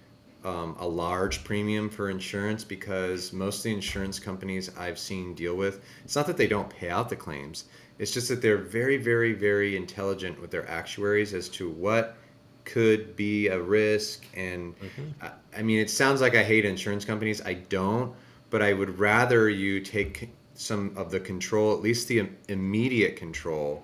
um, 0.47 0.75
a 0.79 0.87
large 0.87 1.43
premium 1.43 1.89
for 1.89 2.09
insurance 2.09 2.63
because 2.63 3.33
most 3.33 3.57
of 3.57 3.63
the 3.63 3.73
insurance 3.73 4.19
companies 4.19 4.71
I've 4.77 4.99
seen 4.99 5.33
deal 5.33 5.55
with, 5.55 5.83
it's 6.03 6.15
not 6.15 6.27
that 6.27 6.37
they 6.37 6.47
don't 6.47 6.69
pay 6.69 6.89
out 6.89 7.09
the 7.09 7.15
claims 7.15 7.65
it's 7.99 8.11
just 8.11 8.29
that 8.29 8.41
they're 8.41 8.57
very, 8.57 8.97
very, 8.97 9.33
very 9.33 9.75
intelligent 9.75 10.39
with 10.39 10.51
their 10.51 10.69
actuaries 10.69 11.33
as 11.33 11.49
to 11.49 11.69
what 11.69 12.15
could 12.63 13.15
be 13.15 13.47
a 13.47 13.59
risk. 13.59 14.25
And 14.35 14.77
mm-hmm. 14.79 15.25
I, 15.25 15.31
I 15.57 15.61
mean, 15.63 15.79
it 15.79 15.89
sounds 15.89 16.21
like 16.21 16.35
I 16.35 16.43
hate 16.43 16.65
insurance 16.65 17.05
companies. 17.05 17.41
I 17.41 17.53
don't, 17.53 18.13
but 18.49 18.61
I 18.61 18.73
would 18.73 18.99
rather 18.99 19.49
you 19.49 19.79
take 19.79 20.29
some 20.53 20.93
of 20.95 21.11
the 21.11 21.19
control, 21.19 21.73
at 21.73 21.81
least 21.81 22.07
the 22.07 22.29
immediate 22.47 23.15
control, 23.15 23.83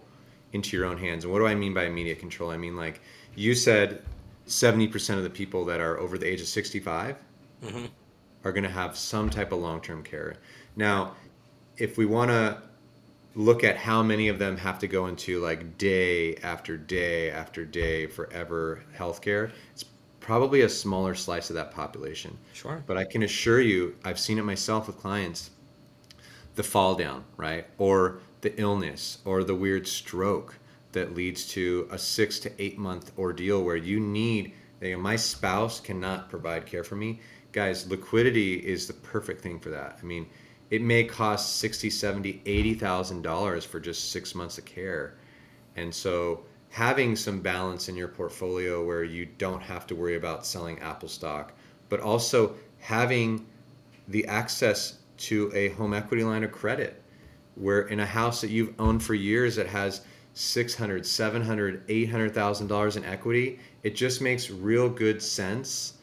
into 0.51 0.77
your 0.77 0.85
own 0.85 0.97
hands. 0.97 1.23
And 1.23 1.33
what 1.33 1.39
do 1.39 1.47
I 1.47 1.55
mean 1.55 1.73
by 1.73 1.85
immediate 1.85 2.19
control? 2.19 2.51
I 2.51 2.57
mean, 2.57 2.75
like 2.75 3.01
you 3.35 3.55
said, 3.55 4.03
70% 4.47 5.17
of 5.17 5.23
the 5.23 5.29
people 5.29 5.65
that 5.65 5.79
are 5.79 5.97
over 5.97 6.17
the 6.17 6.27
age 6.27 6.41
of 6.41 6.47
65 6.47 7.15
mm-hmm. 7.63 7.85
are 8.43 8.51
going 8.51 8.63
to 8.63 8.69
have 8.69 8.97
some 8.97 9.29
type 9.29 9.51
of 9.51 9.59
long 9.59 9.81
term 9.81 10.03
care. 10.03 10.35
Now, 10.75 11.15
if 11.77 11.97
we 11.97 12.05
want 12.05 12.29
to 12.31 12.61
look 13.35 13.63
at 13.63 13.77
how 13.77 14.03
many 14.03 14.27
of 14.27 14.37
them 14.37 14.57
have 14.57 14.77
to 14.79 14.87
go 14.87 15.07
into 15.07 15.39
like 15.39 15.77
day 15.77 16.35
after 16.37 16.77
day 16.77 17.31
after 17.31 17.65
day 17.65 18.05
forever 18.05 18.83
healthcare, 18.95 19.51
it's 19.71 19.85
probably 20.19 20.61
a 20.61 20.69
smaller 20.69 21.15
slice 21.15 21.49
of 21.49 21.55
that 21.55 21.71
population. 21.71 22.37
Sure. 22.53 22.83
But 22.85 22.97
I 22.97 23.05
can 23.05 23.23
assure 23.23 23.61
you, 23.61 23.95
I've 24.03 24.19
seen 24.19 24.37
it 24.37 24.43
myself 24.43 24.87
with 24.87 24.97
clients 24.97 25.51
the 26.55 26.63
fall 26.63 26.95
down, 26.95 27.23
right? 27.37 27.65
Or 27.77 28.19
the 28.41 28.59
illness 28.59 29.19
or 29.25 29.43
the 29.43 29.55
weird 29.55 29.87
stroke 29.87 30.57
that 30.93 31.13
leads 31.15 31.45
to 31.49 31.87
a 31.91 31.97
six 31.97 32.39
to 32.39 32.51
eight 32.61 32.77
month 32.77 33.11
ordeal 33.17 33.63
where 33.63 33.75
you 33.75 33.99
need, 33.99 34.53
my 34.81 35.15
spouse 35.15 35.79
cannot 35.79 36.29
provide 36.29 36.65
care 36.65 36.83
for 36.83 36.95
me. 36.95 37.19
Guys, 37.51 37.87
liquidity 37.87 38.55
is 38.55 38.87
the 38.87 38.93
perfect 38.93 39.41
thing 39.41 39.59
for 39.59 39.69
that. 39.69 39.99
I 40.01 40.05
mean, 40.05 40.27
it 40.73 40.81
may 40.81 41.03
cost 41.03 41.57
60 41.57 41.91
70 41.91 42.41
80000 42.45 43.21
dollars 43.21 43.63
for 43.63 43.79
just 43.79 44.11
six 44.11 44.33
months 44.33 44.57
of 44.57 44.65
care 44.65 45.13
and 45.75 45.93
so 45.93 46.43
having 46.69 47.15
some 47.15 47.41
balance 47.41 47.89
in 47.89 47.95
your 47.95 48.07
portfolio 48.07 48.83
where 48.83 49.03
you 49.03 49.27
don't 49.37 49.61
have 49.61 49.85
to 49.85 49.95
worry 49.95 50.15
about 50.15 50.47
selling 50.47 50.79
apple 50.79 51.07
stock 51.07 51.53
but 51.89 51.99
also 51.99 52.55
having 52.79 53.45
the 54.07 54.25
access 54.25 54.97
to 55.17 55.51
a 55.53 55.69
home 55.69 55.93
equity 55.93 56.23
line 56.23 56.43
of 56.43 56.51
credit 56.51 57.03
where 57.53 57.81
in 57.81 57.99
a 57.99 58.05
house 58.05 58.41
that 58.41 58.49
you've 58.49 58.73
owned 58.79 59.03
for 59.03 59.13
years 59.13 59.55
that 59.55 59.67
has 59.67 60.01
600 60.33 61.05
700 61.05 61.83
800000 61.87 62.67
dollars 62.67 62.95
in 62.95 63.05
equity 63.05 63.59
it 63.83 63.95
just 63.95 64.21
makes 64.21 64.49
real 64.49 64.89
good 64.89 65.21
sense 65.21 65.93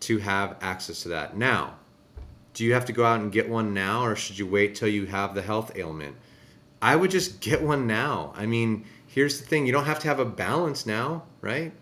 to 0.00 0.18
have 0.18 0.56
access 0.60 1.02
to 1.02 1.08
that 1.08 1.36
now 1.36 1.74
do 2.54 2.64
you 2.64 2.74
have 2.74 2.84
to 2.86 2.92
go 2.92 3.04
out 3.04 3.20
and 3.20 3.32
get 3.32 3.48
one 3.48 3.72
now 3.72 4.04
or 4.04 4.14
should 4.14 4.38
you 4.38 4.46
wait 4.46 4.74
till 4.74 4.88
you 4.88 5.06
have 5.06 5.34
the 5.34 5.42
health 5.42 5.72
ailment? 5.76 6.16
I 6.82 6.96
would 6.96 7.10
just 7.10 7.40
get 7.40 7.62
one 7.62 7.86
now. 7.86 8.32
I 8.36 8.46
mean, 8.46 8.84
here's 9.06 9.40
the 9.40 9.46
thing 9.46 9.66
you 9.66 9.72
don't 9.72 9.86
have 9.86 10.00
to 10.00 10.08
have 10.08 10.18
a 10.18 10.24
balance 10.24 10.84
now, 10.84 11.22
right? 11.40 11.72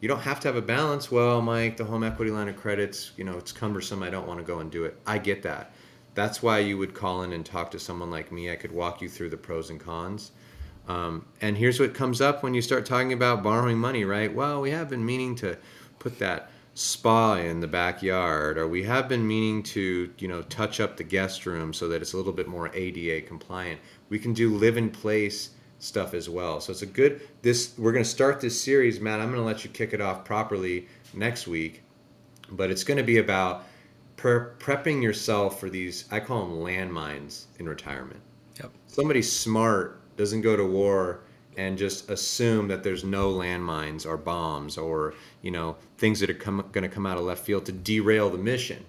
You 0.00 0.08
don't 0.08 0.20
have 0.20 0.40
to 0.40 0.48
have 0.48 0.56
a 0.56 0.62
balance. 0.62 1.10
Well, 1.10 1.42
Mike, 1.42 1.76
the 1.76 1.84
home 1.84 2.04
equity 2.04 2.30
line 2.30 2.48
of 2.48 2.56
credits, 2.56 3.10
you 3.16 3.24
know, 3.24 3.36
it's 3.36 3.52
cumbersome. 3.52 4.02
I 4.02 4.10
don't 4.10 4.28
want 4.28 4.38
to 4.38 4.46
go 4.46 4.60
and 4.60 4.70
do 4.70 4.84
it. 4.84 4.96
I 5.06 5.18
get 5.18 5.42
that. 5.42 5.72
That's 6.14 6.42
why 6.42 6.60
you 6.60 6.78
would 6.78 6.94
call 6.94 7.22
in 7.22 7.32
and 7.32 7.44
talk 7.44 7.70
to 7.72 7.78
someone 7.78 8.10
like 8.10 8.32
me. 8.32 8.50
I 8.50 8.56
could 8.56 8.72
walk 8.72 9.02
you 9.02 9.08
through 9.08 9.30
the 9.30 9.36
pros 9.36 9.70
and 9.70 9.80
cons. 9.80 10.30
Um, 10.88 11.26
and 11.42 11.56
here's 11.56 11.78
what 11.78 11.94
comes 11.94 12.20
up 12.20 12.42
when 12.42 12.54
you 12.54 12.62
start 12.62 12.86
talking 12.86 13.12
about 13.12 13.42
borrowing 13.42 13.78
money, 13.78 14.04
right? 14.04 14.34
Well, 14.34 14.62
we 14.62 14.70
have 14.70 14.88
been 14.88 15.04
meaning 15.04 15.36
to 15.36 15.56
put 15.98 16.18
that 16.18 16.50
spa 16.78 17.34
in 17.34 17.58
the 17.58 17.66
backyard 17.66 18.56
or 18.56 18.68
we 18.68 18.84
have 18.84 19.08
been 19.08 19.26
meaning 19.26 19.64
to 19.64 20.08
you 20.18 20.28
know 20.28 20.42
touch 20.42 20.78
up 20.78 20.96
the 20.96 21.02
guest 21.02 21.44
room 21.44 21.72
so 21.72 21.88
that 21.88 22.00
it's 22.00 22.12
a 22.12 22.16
little 22.16 22.32
bit 22.32 22.46
more 22.46 22.70
ada 22.72 23.20
compliant 23.22 23.80
we 24.10 24.16
can 24.16 24.32
do 24.32 24.56
live 24.56 24.76
in 24.76 24.88
place 24.88 25.50
stuff 25.80 26.14
as 26.14 26.28
well 26.28 26.60
so 26.60 26.70
it's 26.70 26.82
a 26.82 26.86
good 26.86 27.20
this 27.42 27.76
we're 27.78 27.90
going 27.90 28.04
to 28.04 28.08
start 28.08 28.40
this 28.40 28.60
series 28.60 29.00
matt 29.00 29.18
i'm 29.18 29.26
going 29.26 29.40
to 29.40 29.44
let 29.44 29.64
you 29.64 29.70
kick 29.70 29.92
it 29.92 30.00
off 30.00 30.24
properly 30.24 30.86
next 31.14 31.48
week 31.48 31.82
but 32.52 32.70
it's 32.70 32.84
going 32.84 32.96
to 32.96 33.02
be 33.02 33.18
about 33.18 33.64
pre- 34.14 34.52
prepping 34.60 35.02
yourself 35.02 35.58
for 35.58 35.68
these 35.68 36.04
i 36.12 36.20
call 36.20 36.46
them 36.46 36.58
landmines 36.58 37.46
in 37.58 37.68
retirement 37.68 38.20
yep. 38.60 38.70
somebody 38.86 39.20
smart 39.20 39.97
doesn't 40.18 40.42
go 40.42 40.56
to 40.56 40.64
war 40.64 41.20
and 41.56 41.76
just 41.76 42.08
assume 42.08 42.68
that 42.68 42.82
there's 42.82 43.04
no 43.04 43.32
landmines 43.32 44.06
or 44.06 44.16
bombs 44.16 44.78
or 44.78 45.14
you 45.42 45.50
know 45.50 45.76
things 45.98 46.20
that 46.20 46.28
are 46.28 46.34
going 46.34 46.82
to 46.82 46.88
come 46.88 47.06
out 47.06 47.16
of 47.16 47.24
left 47.24 47.44
field 47.44 47.64
to 47.66 47.72
derail 47.72 48.28
the 48.28 48.38
mission. 48.38 48.84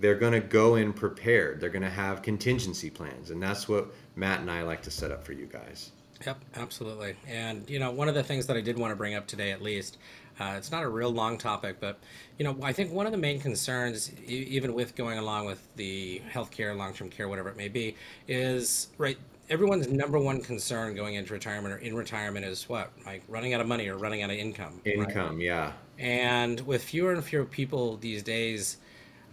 They're 0.00 0.16
going 0.16 0.32
to 0.32 0.40
go 0.40 0.74
in 0.74 0.92
prepared. 0.92 1.60
They're 1.60 1.70
going 1.70 1.82
to 1.82 1.90
have 1.90 2.22
contingency 2.22 2.90
plans 2.90 3.30
and 3.30 3.42
that's 3.42 3.68
what 3.68 3.92
matt 4.16 4.40
and 4.40 4.50
i 4.50 4.62
like 4.62 4.82
to 4.82 4.90
set 4.90 5.10
up 5.10 5.22
for 5.22 5.32
you 5.32 5.46
guys. 5.46 5.92
Yep 6.26 6.38
absolutely. 6.56 7.16
And 7.28 7.68
you 7.68 7.78
know 7.78 7.90
one 7.90 8.08
of 8.08 8.14
the 8.14 8.22
things 8.22 8.46
that 8.46 8.56
i 8.56 8.60
did 8.60 8.78
want 8.78 8.90
to 8.90 8.96
bring 8.96 9.14
up 9.14 9.26
today 9.26 9.52
at 9.52 9.62
least 9.62 9.98
uh, 10.40 10.54
it's 10.56 10.72
not 10.72 10.82
a 10.82 10.88
real 10.88 11.10
long 11.10 11.36
topic 11.36 11.76
but 11.78 11.98
you 12.38 12.44
know 12.44 12.56
i 12.62 12.72
think 12.72 12.90
one 12.90 13.06
of 13.06 13.12
the 13.12 13.18
main 13.18 13.38
concerns 13.38 14.12
even 14.26 14.72
with 14.72 14.94
going 14.96 15.18
along 15.18 15.44
with 15.44 15.66
the 15.76 16.22
healthcare 16.32 16.76
long-term 16.76 17.10
care 17.10 17.28
whatever 17.28 17.50
it 17.50 17.56
may 17.56 17.68
be 17.68 17.94
is 18.26 18.88
right 18.96 19.18
everyone's 19.52 19.86
number 19.88 20.18
one 20.18 20.40
concern 20.40 20.94
going 20.94 21.14
into 21.14 21.34
retirement 21.34 21.74
or 21.74 21.76
in 21.76 21.94
retirement 21.94 22.44
is 22.44 22.66
what 22.70 22.90
like 23.04 23.22
running 23.28 23.52
out 23.52 23.60
of 23.60 23.66
money 23.66 23.86
or 23.86 23.98
running 23.98 24.22
out 24.22 24.30
of 24.30 24.36
income 24.36 24.80
income 24.86 25.36
right? 25.36 25.44
yeah 25.44 25.72
and 25.98 26.60
with 26.60 26.82
fewer 26.82 27.12
and 27.12 27.22
fewer 27.22 27.44
people 27.44 27.98
these 27.98 28.22
days 28.22 28.78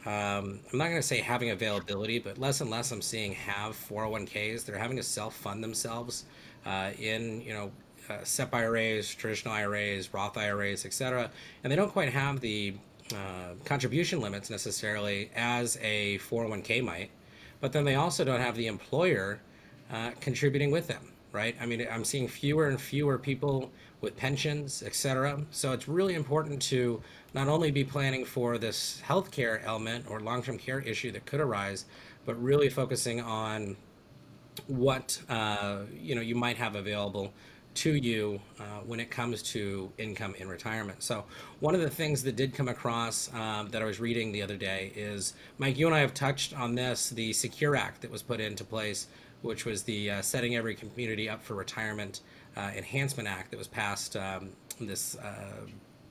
um, 0.05 0.59
i'm 0.71 0.77
not 0.77 0.89
going 0.89 0.97
to 0.97 1.07
say 1.07 1.21
having 1.21 1.51
availability 1.51 2.19
but 2.19 2.37
less 2.37 2.59
and 2.59 2.69
less 2.69 2.91
i'm 2.91 3.01
seeing 3.01 3.31
have 3.31 3.73
401ks 3.89 4.65
they're 4.65 4.77
having 4.77 4.97
to 4.97 5.03
self-fund 5.03 5.63
themselves 5.63 6.25
uh, 6.65 6.91
in 6.99 7.39
you 7.41 7.53
know 7.53 7.71
uh, 8.09 8.23
SEP 8.23 8.55
IRAs, 8.55 9.13
traditional 9.13 9.53
IRAs, 9.53 10.11
Roth 10.11 10.35
IRAs, 10.35 10.83
etc., 10.83 11.29
and 11.63 11.71
they 11.71 11.75
don't 11.75 11.91
quite 11.91 12.11
have 12.11 12.39
the 12.39 12.73
uh, 13.13 13.53
contribution 13.65 14.19
limits 14.19 14.49
necessarily 14.49 15.29
as 15.35 15.77
a 15.79 16.17
401k 16.17 16.83
might, 16.83 17.11
but 17.61 17.71
then 17.71 17.85
they 17.85 17.93
also 17.93 18.25
don't 18.25 18.39
have 18.39 18.55
the 18.55 18.65
employer 18.65 19.41
uh, 19.91 20.11
contributing 20.19 20.71
with 20.71 20.87
them, 20.87 21.11
right? 21.31 21.55
I 21.61 21.65
mean, 21.65 21.85
I'm 21.91 22.03
seeing 22.03 22.27
fewer 22.27 22.67
and 22.67 22.79
fewer 22.79 23.17
people 23.17 23.71
with 24.01 24.15
pensions, 24.15 24.83
etc. 24.83 25.41
So 25.51 25.73
it's 25.73 25.87
really 25.87 26.15
important 26.15 26.61
to 26.63 27.01
not 27.33 27.47
only 27.47 27.71
be 27.71 27.83
planning 27.83 28.25
for 28.25 28.57
this 28.57 29.01
healthcare 29.05 29.63
element 29.65 30.05
or 30.09 30.19
long-term 30.19 30.57
care 30.57 30.79
issue 30.79 31.11
that 31.11 31.25
could 31.25 31.39
arise, 31.39 31.85
but 32.25 32.41
really 32.41 32.69
focusing 32.69 33.21
on 33.21 33.75
what 34.67 35.21
uh, 35.29 35.79
you 35.93 36.15
know 36.15 36.21
you 36.21 36.35
might 36.35 36.57
have 36.57 36.75
available 36.75 37.33
to 37.75 37.93
you 37.93 38.41
uh, 38.59 38.63
when 38.85 38.99
it 38.99 39.09
comes 39.09 39.41
to 39.41 39.91
income 39.97 40.35
in 40.37 40.49
retirement. 40.49 41.01
So, 41.01 41.23
one 41.59 41.75
of 41.75 41.81
the 41.81 41.89
things 41.89 42.23
that 42.23 42.35
did 42.35 42.53
come 42.53 42.67
across 42.67 43.33
um, 43.33 43.69
that 43.69 43.81
I 43.81 43.85
was 43.85 43.99
reading 43.99 44.31
the 44.31 44.41
other 44.41 44.57
day 44.57 44.91
is 44.95 45.33
Mike, 45.57 45.77
you 45.77 45.85
and 45.85 45.95
I 45.95 45.99
have 45.99 46.13
touched 46.13 46.57
on 46.59 46.75
this 46.75 47.09
the 47.09 47.31
Secure 47.31 47.75
Act 47.75 48.01
that 48.01 48.11
was 48.11 48.21
put 48.21 48.39
into 48.39 48.63
place, 48.63 49.07
which 49.41 49.65
was 49.65 49.83
the 49.83 50.11
uh, 50.11 50.21
Setting 50.21 50.55
Every 50.55 50.75
Community 50.75 51.29
Up 51.29 51.41
for 51.43 51.55
Retirement 51.55 52.21
uh, 52.57 52.71
Enhancement 52.75 53.27
Act 53.27 53.51
that 53.51 53.57
was 53.57 53.67
passed 53.67 54.15
um, 54.15 54.49
this 54.79 55.17
uh, 55.17 55.65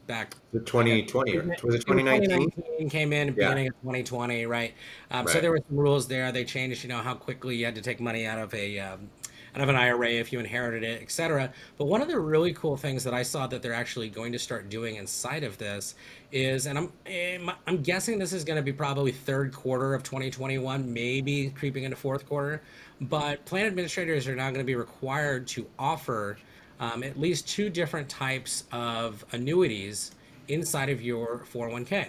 back. 0.06 0.34
The 0.52 0.60
2020 0.60 1.36
or 1.36 1.42
was 1.62 1.74
it 1.74 1.86
2019? 1.86 2.90
Came 2.90 3.12
in 3.12 3.34
beginning 3.34 3.68
of 3.68 3.74
2020, 3.82 4.46
right? 4.46 4.74
Um, 5.10 5.26
right? 5.26 5.32
So 5.32 5.40
there 5.40 5.50
were 5.50 5.60
some 5.68 5.76
rules 5.76 6.08
there. 6.08 6.32
They 6.32 6.44
changed, 6.44 6.82
you 6.82 6.88
know, 6.88 6.98
how 6.98 7.14
quickly 7.14 7.56
you 7.56 7.64
had 7.64 7.74
to 7.74 7.82
take 7.82 8.00
money 8.00 8.26
out 8.26 8.38
of 8.38 8.52
a 8.54 8.78
um, 8.78 9.10
of 9.60 9.68
an 9.68 9.76
IRA 9.76 10.10
if 10.10 10.32
you 10.32 10.38
inherited 10.38 10.82
it, 10.82 11.02
etc. 11.02 11.52
But 11.76 11.86
one 11.86 12.00
of 12.00 12.08
the 12.08 12.18
really 12.18 12.52
cool 12.52 12.76
things 12.76 13.04
that 13.04 13.14
I 13.14 13.22
saw 13.22 13.46
that 13.46 13.62
they're 13.62 13.72
actually 13.72 14.08
going 14.08 14.32
to 14.32 14.38
start 14.38 14.68
doing 14.68 14.96
inside 14.96 15.44
of 15.44 15.58
this 15.58 15.94
is, 16.32 16.66
and 16.66 16.78
I'm 16.78 16.92
eh, 17.06 17.38
I'm 17.66 17.82
guessing 17.82 18.18
this 18.18 18.32
is 18.32 18.44
going 18.44 18.56
to 18.56 18.62
be 18.62 18.72
probably 18.72 19.12
third 19.12 19.52
quarter 19.52 19.94
of 19.94 20.02
2021, 20.02 20.92
maybe 20.92 21.50
creeping 21.50 21.84
into 21.84 21.96
fourth 21.96 22.28
quarter. 22.28 22.62
But 23.00 23.44
plan 23.44 23.66
administrators 23.66 24.26
are 24.26 24.36
now 24.36 24.48
going 24.48 24.60
to 24.60 24.64
be 24.64 24.74
required 24.74 25.46
to 25.48 25.66
offer 25.78 26.38
um, 26.80 27.02
at 27.02 27.18
least 27.18 27.48
two 27.48 27.70
different 27.70 28.08
types 28.08 28.64
of 28.72 29.24
annuities 29.32 30.12
inside 30.48 30.88
of 30.88 31.02
your 31.02 31.44
401k. 31.52 32.08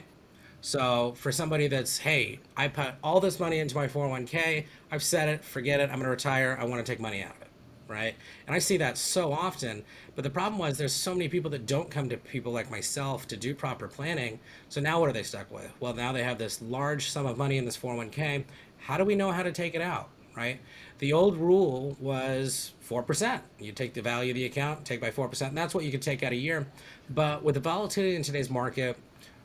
So 0.61 1.13
for 1.15 1.31
somebody 1.31 1.67
that's, 1.67 1.99
hey, 1.99 2.39
I 2.57 2.67
put 2.67 2.95
all 3.03 3.19
this 3.19 3.39
money 3.39 3.59
into 3.59 3.75
my 3.75 3.87
401k, 3.87 4.65
I've 4.91 5.03
set 5.03 5.29
it, 5.29 5.43
forget 5.43 5.79
it, 5.79 5.89
I'm 5.91 6.01
to 6.01 6.09
retire, 6.09 6.57
I 6.59 6.65
want 6.65 6.85
to 6.85 6.91
take 6.91 6.99
money 6.99 7.23
out 7.23 7.35
of 7.35 7.41
it, 7.43 7.47
right? 7.87 8.15
And 8.45 8.55
I 8.55 8.59
see 8.59 8.77
that 8.77 8.97
so 8.97 9.31
often. 9.31 9.83
But 10.15 10.23
the 10.23 10.29
problem 10.29 10.59
was 10.59 10.77
there's 10.77 10.93
so 10.93 11.13
many 11.13 11.29
people 11.29 11.49
that 11.51 11.65
don't 11.65 11.89
come 11.89 12.09
to 12.09 12.17
people 12.17 12.51
like 12.51 12.69
myself 12.69 13.25
to 13.29 13.37
do 13.37 13.55
proper 13.55 13.87
planning. 13.87 14.39
So 14.67 14.81
now 14.81 14.99
what 14.99 15.09
are 15.09 15.13
they 15.13 15.23
stuck 15.23 15.49
with? 15.49 15.71
Well, 15.79 15.93
now 15.93 16.11
they 16.11 16.23
have 16.23 16.37
this 16.37 16.61
large 16.61 17.09
sum 17.09 17.25
of 17.25 17.37
money 17.37 17.57
in 17.57 17.63
this 17.63 17.77
401k. 17.77 18.43
How 18.79 18.97
do 18.97 19.05
we 19.05 19.15
know 19.15 19.31
how 19.31 19.43
to 19.43 19.53
take 19.53 19.75
it 19.75 19.81
out, 19.81 20.09
right? 20.35 20.59
The 20.97 21.13
old 21.13 21.37
rule 21.37 21.95
was 22.01 22.73
4%. 22.85 23.39
You 23.59 23.71
take 23.71 23.93
the 23.93 24.01
value 24.01 24.31
of 24.31 24.35
the 24.35 24.45
account, 24.45 24.83
take 24.83 24.99
by 24.99 25.11
4%, 25.11 25.47
and 25.47 25.57
that's 25.57 25.73
what 25.73 25.85
you 25.85 25.91
could 25.91 26.01
take 26.01 26.21
out 26.21 26.33
a 26.33 26.35
year. 26.35 26.67
But 27.09 27.43
with 27.43 27.55
the 27.55 27.61
volatility 27.61 28.17
in 28.17 28.23
today's 28.23 28.49
market, 28.49 28.97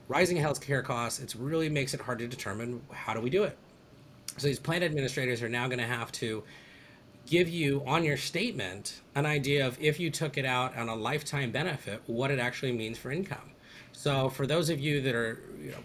rising 0.09 0.37
healthcare 0.37 0.83
costs, 0.83 1.21
it 1.21 1.35
really 1.39 1.69
makes 1.69 1.95
it 1.95 2.01
hard 2.01 2.19
to 2.19 2.27
determine 2.27 2.83
how 2.93 3.15
do 3.15 3.21
we 3.21 3.31
do 3.31 3.45
it. 3.45 3.57
So 4.37 4.47
these 4.49 4.59
plan 4.59 4.83
administrators 4.83 5.43
are 5.43 5.49
now 5.49 5.67
going 5.67 5.79
to 5.79 5.87
have 5.87 6.11
to 6.13 6.43
give 7.27 7.49
you 7.49 7.83
on 7.87 8.05
your 8.05 8.17
statement 8.17 9.01
an 9.15 9.25
idea 9.25 9.67
of 9.67 9.81
if 9.81 9.99
you 9.99 10.11
took 10.11 10.37
it 10.37 10.45
out 10.45 10.77
on 10.77 10.89
a 10.89 10.95
lifetime 10.95 11.51
benefit, 11.51 12.03
what 12.07 12.31
it 12.31 12.39
actually 12.39 12.73
means 12.73 12.99
for 12.99 13.11
income. 13.11 13.51
So 13.93 14.29
for 14.29 14.47
those 14.47 14.71
of 14.71 14.81
you 14.81 15.01
that 15.03 15.15
are 15.15 15.41
you 15.63 15.71
know, 15.71 15.79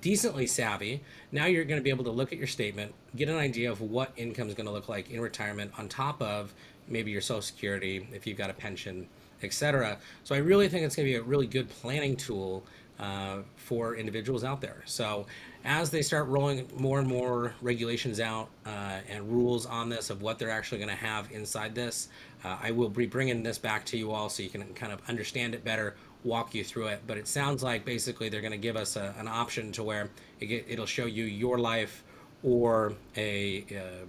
decently 0.00 0.46
savvy, 0.46 1.02
now 1.30 1.46
you're 1.46 1.64
going 1.64 1.78
to 1.78 1.84
be 1.84 1.90
able 1.90 2.04
to 2.04 2.10
look 2.10 2.32
at 2.32 2.38
your 2.38 2.46
statement, 2.46 2.92
get 3.14 3.28
an 3.28 3.36
idea 3.36 3.70
of 3.70 3.80
what 3.80 4.12
income 4.16 4.48
is 4.48 4.54
going 4.54 4.66
to 4.66 4.72
look 4.72 4.88
like 4.88 5.10
in 5.10 5.20
retirement 5.20 5.70
on 5.78 5.88
top 5.88 6.20
of 6.20 6.52
maybe 6.88 7.10
your 7.10 7.20
social 7.20 7.42
security, 7.42 8.08
if 8.12 8.26
you've 8.26 8.38
got 8.38 8.50
a 8.50 8.54
pension, 8.54 9.06
etc. 9.42 9.98
So 10.24 10.34
I 10.34 10.38
really 10.38 10.68
think 10.68 10.84
it's 10.84 10.96
going 10.96 11.06
to 11.06 11.12
be 11.12 11.16
a 11.16 11.22
really 11.22 11.46
good 11.46 11.68
planning 11.68 12.16
tool 12.16 12.64
uh, 12.98 13.38
for 13.56 13.96
individuals 13.96 14.44
out 14.44 14.60
there. 14.60 14.82
So 14.84 15.26
as 15.64 15.90
they 15.90 16.02
start 16.02 16.28
rolling 16.28 16.68
more 16.76 16.98
and 16.98 17.08
more 17.08 17.54
regulations 17.60 18.20
out 18.20 18.48
uh, 18.66 18.98
and 19.08 19.28
rules 19.30 19.66
on 19.66 19.88
this 19.88 20.10
of 20.10 20.22
what 20.22 20.38
they're 20.38 20.50
actually 20.50 20.78
going 20.78 20.90
to 20.90 20.94
have 20.94 21.30
inside 21.32 21.74
this, 21.74 22.08
uh, 22.44 22.58
I 22.62 22.70
will 22.70 22.88
be 22.88 23.06
bringing 23.06 23.42
this 23.42 23.58
back 23.58 23.84
to 23.86 23.96
you 23.96 24.12
all 24.12 24.28
so 24.28 24.42
you 24.42 24.48
can 24.48 24.62
kind 24.74 24.92
of 24.92 25.00
understand 25.08 25.54
it 25.54 25.64
better, 25.64 25.96
walk 26.24 26.54
you 26.54 26.64
through 26.64 26.88
it. 26.88 27.02
But 27.06 27.18
it 27.18 27.28
sounds 27.28 27.62
like 27.62 27.84
basically 27.84 28.28
they're 28.28 28.40
going 28.40 28.52
to 28.52 28.58
give 28.58 28.76
us 28.76 28.96
a, 28.96 29.14
an 29.18 29.28
option 29.28 29.72
to 29.72 29.82
where 29.82 30.10
it, 30.40 30.66
it'll 30.68 30.86
show 30.86 31.06
you 31.06 31.24
your 31.24 31.58
life 31.58 32.04
or 32.42 32.94
a 33.16 33.64
uh, 33.70 34.06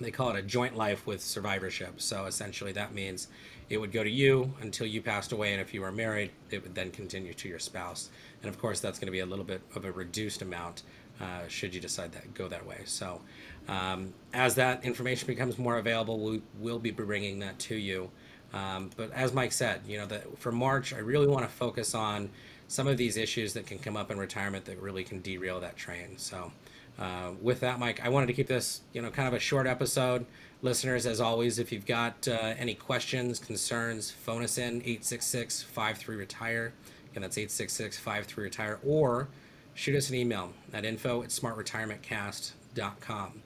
they 0.00 0.10
call 0.10 0.30
it 0.30 0.38
a 0.38 0.42
joint 0.42 0.76
life 0.76 1.06
with 1.06 1.20
survivorship. 1.20 2.00
So 2.00 2.24
essentially, 2.24 2.72
that 2.72 2.94
means 2.94 3.28
it 3.70 3.78
would 3.78 3.92
go 3.92 4.02
to 4.02 4.10
you 4.10 4.52
until 4.60 4.86
you 4.86 5.00
passed 5.00 5.30
away, 5.30 5.52
and 5.52 5.60
if 5.60 5.72
you 5.72 5.80
were 5.80 5.92
married, 5.92 6.32
it 6.50 6.62
would 6.64 6.74
then 6.74 6.90
continue 6.90 7.32
to 7.32 7.48
your 7.48 7.60
spouse. 7.60 8.10
And 8.42 8.50
of 8.50 8.58
course, 8.58 8.80
that's 8.80 8.98
going 8.98 9.06
to 9.06 9.12
be 9.12 9.20
a 9.20 9.26
little 9.26 9.44
bit 9.44 9.62
of 9.76 9.84
a 9.84 9.92
reduced 9.92 10.42
amount 10.42 10.82
uh, 11.20 11.46
should 11.48 11.74
you 11.74 11.80
decide 11.80 12.12
that 12.12 12.34
go 12.34 12.48
that 12.48 12.66
way. 12.66 12.80
So, 12.84 13.20
um, 13.68 14.12
as 14.32 14.56
that 14.56 14.84
information 14.84 15.26
becomes 15.28 15.56
more 15.56 15.78
available, 15.78 16.18
we 16.18 16.42
will 16.58 16.78
be 16.78 16.90
bringing 16.90 17.38
that 17.40 17.58
to 17.60 17.76
you. 17.76 18.10
Um, 18.52 18.90
but 18.96 19.12
as 19.12 19.32
Mike 19.32 19.52
said, 19.52 19.82
you 19.86 19.98
know, 19.98 20.06
that 20.06 20.38
for 20.38 20.50
March, 20.50 20.92
I 20.92 20.98
really 20.98 21.28
want 21.28 21.44
to 21.44 21.50
focus 21.50 21.94
on 21.94 22.30
some 22.66 22.88
of 22.88 22.96
these 22.96 23.16
issues 23.16 23.52
that 23.52 23.66
can 23.66 23.78
come 23.78 23.96
up 23.96 24.10
in 24.10 24.18
retirement 24.18 24.64
that 24.64 24.80
really 24.80 25.04
can 25.04 25.20
derail 25.20 25.60
that 25.60 25.76
train. 25.76 26.18
So. 26.18 26.50
Uh, 26.98 27.30
with 27.40 27.60
that, 27.60 27.78
Mike, 27.78 28.04
I 28.04 28.10
wanted 28.10 28.26
to 28.26 28.34
keep 28.34 28.46
this, 28.46 28.82
you 28.92 29.00
know, 29.00 29.10
kind 29.10 29.26
of 29.26 29.34
a 29.34 29.38
short 29.38 29.66
episode. 29.66 30.26
Listeners, 30.62 31.06
as 31.06 31.20
always, 31.20 31.58
if 31.58 31.72
you've 31.72 31.86
got 31.86 32.28
uh, 32.28 32.54
any 32.58 32.74
questions, 32.74 33.38
concerns, 33.38 34.10
phone 34.10 34.42
us 34.42 34.58
in 34.58 34.82
866 34.82 35.62
53 35.62 36.16
retire. 36.16 36.74
Again, 37.10 37.22
that's 37.22 37.38
866 37.38 37.98
53 37.98 38.44
retire. 38.44 38.78
Or 38.84 39.28
shoot 39.74 39.96
us 39.96 40.10
an 40.10 40.16
email 40.16 40.52
at 40.74 40.84
info 40.84 41.22
at 41.22 41.30
smartretirementcast.com. 41.30 43.42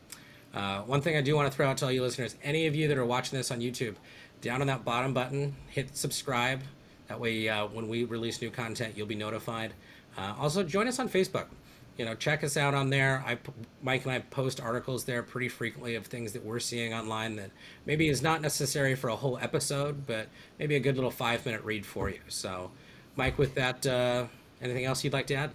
Uh, 0.53 0.81
one 0.83 1.01
thing 1.01 1.17
I 1.17 1.21
do 1.21 1.37
want 1.37 1.51
to 1.51 1.57
throw 1.57 1.69
out 1.69 1.77
to 1.79 1.85
all 1.85 1.93
you 1.93 2.03
listeners 2.03 2.37
any 2.43 2.67
of 2.67 2.75
you 2.75 2.89
that 2.89 2.99
are 2.99 3.05
watching 3.05 3.37
this 3.37 3.51
on 3.51 3.61
YouTube, 3.61 3.95
down 4.41 4.61
on 4.61 4.67
that 4.67 4.85
bottom 4.85 5.15
button, 5.15 5.55
hit 5.69 5.97
subscribe. 5.97 6.63
That 7.09 7.21
way, 7.21 7.49
uh, 7.49 7.67
when 7.67 7.89
we 7.89 8.05
release 8.05 8.41
new 8.41 8.51
content, 8.51 8.97
you'll 8.97 9.07
be 9.07 9.15
notified. 9.15 9.75
Uh, 10.17 10.35
also, 10.39 10.63
join 10.63 10.89
us 10.89 10.99
on 10.99 11.09
Facebook 11.09 11.47
you 11.97 12.05
know, 12.05 12.15
check 12.15 12.43
us 12.43 12.57
out 12.57 12.75
on 12.75 12.91
there. 12.91 13.23
I, 13.27 13.39
Mike 13.83 14.05
and 14.05 14.13
I 14.13 14.19
post 14.19 14.61
articles 14.61 15.05
there 15.05 15.23
pretty 15.23 15.49
frequently 15.49 15.95
of 15.95 16.07
things 16.07 16.33
that 16.33 16.45
we're 16.45 16.59
seeing 16.59 16.93
online 16.93 17.37
that 17.37 17.51
maybe 17.87 18.09
is 18.09 18.23
not 18.23 18.41
necessary 18.41 18.95
for 18.95 19.09
a 19.09 19.17
whole 19.17 19.39
episode, 19.39 20.07
but 20.07 20.29
maybe 20.59 20.75
a 20.75 20.81
good 20.81 20.97
little 20.97 21.11
five 21.11 21.45
minute 21.47 21.63
read 21.63 21.87
for 21.87 22.09
you. 22.09 22.21
So, 22.29 22.71
Mike, 23.17 23.39
with 23.39 23.55
that, 23.55 23.87
uh, 23.87 24.27
anything 24.61 24.85
else 24.85 25.05
you'd 25.05 25.13
like 25.13 25.29
to 25.29 25.35
add? 25.35 25.53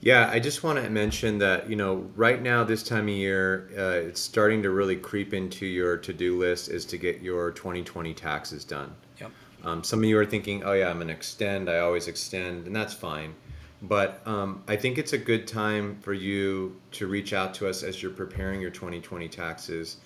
Yeah, 0.00 0.30
I 0.30 0.38
just 0.38 0.62
want 0.62 0.80
to 0.80 0.88
mention 0.90 1.38
that, 1.38 1.68
you 1.68 1.74
know, 1.74 2.08
right 2.14 2.40
now, 2.40 2.62
this 2.62 2.84
time 2.84 3.08
of 3.08 3.14
year, 3.14 3.70
uh, 3.76 4.06
it's 4.06 4.20
starting 4.20 4.62
to 4.62 4.70
really 4.70 4.94
creep 4.94 5.34
into 5.34 5.66
your 5.66 5.96
to 5.96 6.12
do 6.12 6.38
list 6.38 6.68
is 6.68 6.84
to 6.86 6.98
get 6.98 7.20
your 7.20 7.50
2020 7.50 8.14
taxes 8.14 8.64
done. 8.64 8.94
Yep. 9.18 9.32
Um, 9.64 9.82
some 9.82 9.98
of 9.98 10.04
you 10.04 10.16
are 10.16 10.26
thinking, 10.26 10.62
oh, 10.62 10.72
yeah, 10.72 10.88
I'm 10.88 10.96
going 10.96 11.08
to 11.08 11.14
extend. 11.14 11.68
I 11.68 11.78
always 11.78 12.06
extend, 12.06 12.68
and 12.68 12.76
that's 12.76 12.94
fine 12.94 13.34
but 13.82 14.20
um, 14.26 14.62
I 14.66 14.76
think 14.76 14.98
it's 14.98 15.12
a 15.12 15.18
good 15.18 15.46
time 15.46 15.98
for 16.00 16.12
you 16.12 16.80
to 16.92 17.06
reach 17.06 17.32
out 17.32 17.54
to 17.54 17.68
us 17.68 17.82
as 17.82 18.02
you're 18.02 18.12
preparing 18.12 18.60
your 18.60 18.70
2020 18.70 19.28
taxes, 19.28 19.98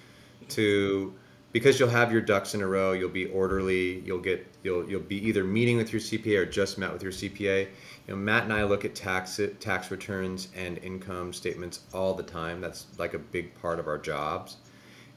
to 0.51 1.15
because 1.53 1.79
you'll 1.79 1.89
have 1.89 2.11
your 2.11 2.21
ducks 2.21 2.55
in 2.55 2.63
a 2.63 2.67
row. 2.67 2.93
You'll 2.93 3.11
be 3.11 3.27
orderly. 3.27 4.01
You'll 4.01 4.21
get 4.21 4.47
you'll 4.63 4.89
you'll 4.89 5.01
be 5.01 5.27
either 5.27 5.45
meeting 5.45 5.77
with 5.77 5.93
your 5.93 6.01
CPA 6.01 6.39
or 6.39 6.47
just 6.47 6.79
met 6.79 6.93
with 6.93 7.03
your 7.03 7.13
CPA. 7.13 7.63
You 7.63 7.69
know, 8.09 8.17
Matt 8.17 8.45
and 8.45 8.53
I 8.53 8.65
look 8.65 8.85
at 8.85 8.95
tax 8.95 9.41
tax 9.61 9.91
returns 9.91 10.49
and 10.57 10.79
income 10.79 11.33
statements 11.33 11.81
all 11.95 12.15
the 12.15 12.23
time. 12.23 12.61
That's 12.61 12.87
like 12.99 13.15
a 13.15 13.19
big 13.19 13.55
part 13.61 13.79
of 13.79 13.87
our 13.87 13.99
jobs, 13.99 14.57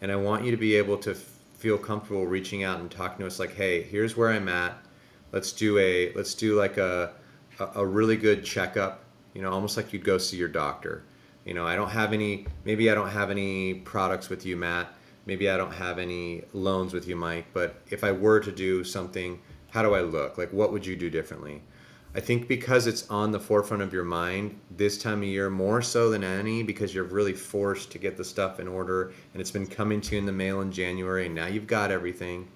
and 0.01 0.11
I 0.11 0.15
want 0.15 0.45
you 0.45 0.51
to 0.51 0.57
be 0.57 0.75
able 0.75 0.97
to 0.99 1.13
feel 1.13 1.77
comfortable 1.77 2.25
reaching 2.25 2.63
out 2.63 2.79
and 2.79 2.91
talking 2.91 3.19
to 3.19 3.27
us. 3.27 3.39
Like, 3.39 3.55
hey, 3.55 3.81
here's 3.81 4.15
where 4.15 4.29
I'm 4.29 4.47
at. 4.49 4.77
Let's 5.31 5.51
do 5.51 5.77
a 5.77 6.13
let's 6.13 6.35
do 6.35 6.57
like 6.57 6.77
a 6.77 7.13
a, 7.59 7.69
a 7.75 7.85
really 7.85 8.17
good 8.17 8.43
checkup, 8.43 9.03
you 9.33 9.41
know, 9.41 9.51
almost 9.51 9.77
like 9.77 9.93
you'd 9.93 10.03
go 10.03 10.17
see 10.17 10.37
your 10.37 10.49
doctor. 10.49 11.03
You 11.45 11.53
know, 11.53 11.65
I 11.65 11.75
don't 11.75 11.89
have 11.89 12.13
any, 12.13 12.47
maybe 12.63 12.89
I 12.89 12.95
don't 12.95 13.09
have 13.09 13.29
any 13.29 13.75
products 13.75 14.29
with 14.29 14.45
you, 14.45 14.55
Matt. 14.57 14.87
Maybe 15.25 15.49
I 15.49 15.57
don't 15.57 15.73
have 15.73 15.99
any 15.99 16.43
loans 16.53 16.93
with 16.93 17.07
you, 17.07 17.15
Mike. 17.15 17.45
But 17.53 17.81
if 17.89 18.03
I 18.03 18.11
were 18.11 18.39
to 18.39 18.51
do 18.51 18.83
something, 18.83 19.39
how 19.69 19.83
do 19.83 19.93
I 19.93 20.01
look? 20.01 20.37
Like, 20.37 20.51
what 20.53 20.71
would 20.71 20.85
you 20.85 20.95
do 20.95 21.09
differently? 21.09 21.61
I 22.15 22.21
think 22.21 22.47
because 22.47 22.87
it's 22.87 23.09
on 23.09 23.31
the 23.31 23.39
forefront 23.41 23.83
of 23.83 23.91
your 23.91 24.05
mind 24.05 24.57
this 24.71 24.97
time 24.97 25.21
of 25.21 25.27
year, 25.27 25.49
more 25.49 25.81
so 25.81 26.09
than 26.09 26.23
any, 26.23 26.63
because 26.63 26.95
you're 26.95 27.03
really 27.03 27.33
forced 27.33 27.91
to 27.91 27.97
get 27.97 28.15
the 28.15 28.23
stuff 28.23 28.61
in 28.61 28.69
order 28.69 29.11
and 29.33 29.41
it's 29.41 29.51
been 29.51 29.67
coming 29.67 29.99
to 29.99 30.13
you 30.13 30.19
in 30.19 30.25
the 30.25 30.31
mail 30.31 30.61
in 30.61 30.71
January 30.71 31.25
and 31.25 31.35
now 31.35 31.47
you've 31.47 31.67
got 31.67 31.91
everything. 31.91 32.47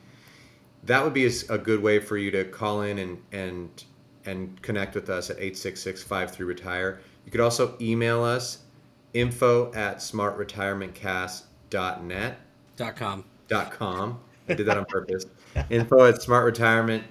That 0.84 1.04
would 1.04 1.14
be 1.14 1.26
a, 1.26 1.58
good 1.58 1.84
way 1.84 2.00
for 2.00 2.18
you 2.18 2.32
to 2.32 2.46
call 2.46 2.84
in 2.84 3.00
and, 3.00 3.22
and 3.34 3.84
and 4.26 4.62
connect 4.62 4.96
with 4.96 5.10
us 5.10 5.30
at 5.30 5.38
866-53-RETIRE. 5.40 7.00
You 7.26 7.32
could 7.32 7.42
also 7.42 7.76
email 7.80 8.24
us 8.24 8.60
info 9.14 9.72
at 9.74 9.98
smartretirementcast.net. 9.98 12.38
Dot 12.76 12.96
com. 12.96 13.24
Dot 13.48 13.72
com. 13.72 14.20
I 14.48 14.54
did 14.54 14.68
that 14.68 14.78
on 14.78 14.86
purpose. 14.86 15.26
info 15.70 16.06
at 16.06 16.16
smartretirement. 16.16 17.04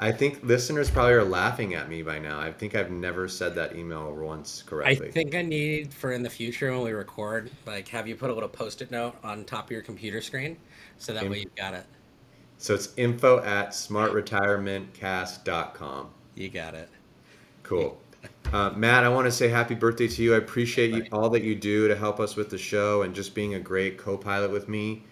I 0.00 0.12
think 0.12 0.44
listeners 0.44 0.88
probably 0.90 1.14
are 1.14 1.24
laughing 1.24 1.74
at 1.74 1.88
me 1.88 2.02
by 2.02 2.20
now. 2.20 2.38
I 2.38 2.52
think 2.52 2.76
I've 2.76 2.92
never 2.92 3.26
said 3.26 3.56
that 3.56 3.74
email 3.74 4.14
once 4.14 4.62
correctly. 4.62 5.08
I 5.08 5.10
think 5.10 5.34
I 5.34 5.42
need 5.42 5.92
for 5.92 6.12
in 6.12 6.22
the 6.22 6.30
future 6.30 6.70
when 6.70 6.82
we 6.82 6.92
record, 6.92 7.50
like 7.66 7.88
have 7.88 8.06
you 8.06 8.14
put 8.14 8.30
a 8.30 8.32
little 8.32 8.48
post-it 8.48 8.92
note 8.92 9.16
on 9.24 9.44
top 9.44 9.64
of 9.64 9.72
your 9.72 9.82
computer 9.82 10.20
screen, 10.20 10.56
so 10.98 11.12
that 11.12 11.28
way 11.28 11.40
you've 11.40 11.56
got 11.56 11.74
it. 11.74 11.84
So 12.58 12.74
it's 12.74 12.90
info 12.96 13.42
at 13.42 13.70
smartretirementcast.com. 13.70 16.10
You 16.38 16.48
got 16.48 16.74
it. 16.74 16.88
Cool. 17.64 18.00
Uh, 18.52 18.70
Matt, 18.70 19.04
I 19.04 19.08
want 19.08 19.26
to 19.26 19.32
say 19.32 19.48
happy 19.48 19.74
birthday 19.74 20.06
to 20.06 20.22
you. 20.22 20.34
I 20.34 20.38
appreciate 20.38 20.94
you, 20.94 21.04
all 21.12 21.28
that 21.30 21.42
you 21.42 21.54
do 21.54 21.88
to 21.88 21.96
help 21.96 22.20
us 22.20 22.36
with 22.36 22.48
the 22.48 22.58
show 22.58 23.02
and 23.02 23.14
just 23.14 23.34
being 23.34 23.54
a 23.54 23.60
great 23.60 23.98
co-pilot 23.98 24.50
with 24.50 24.68
me. 24.68 25.02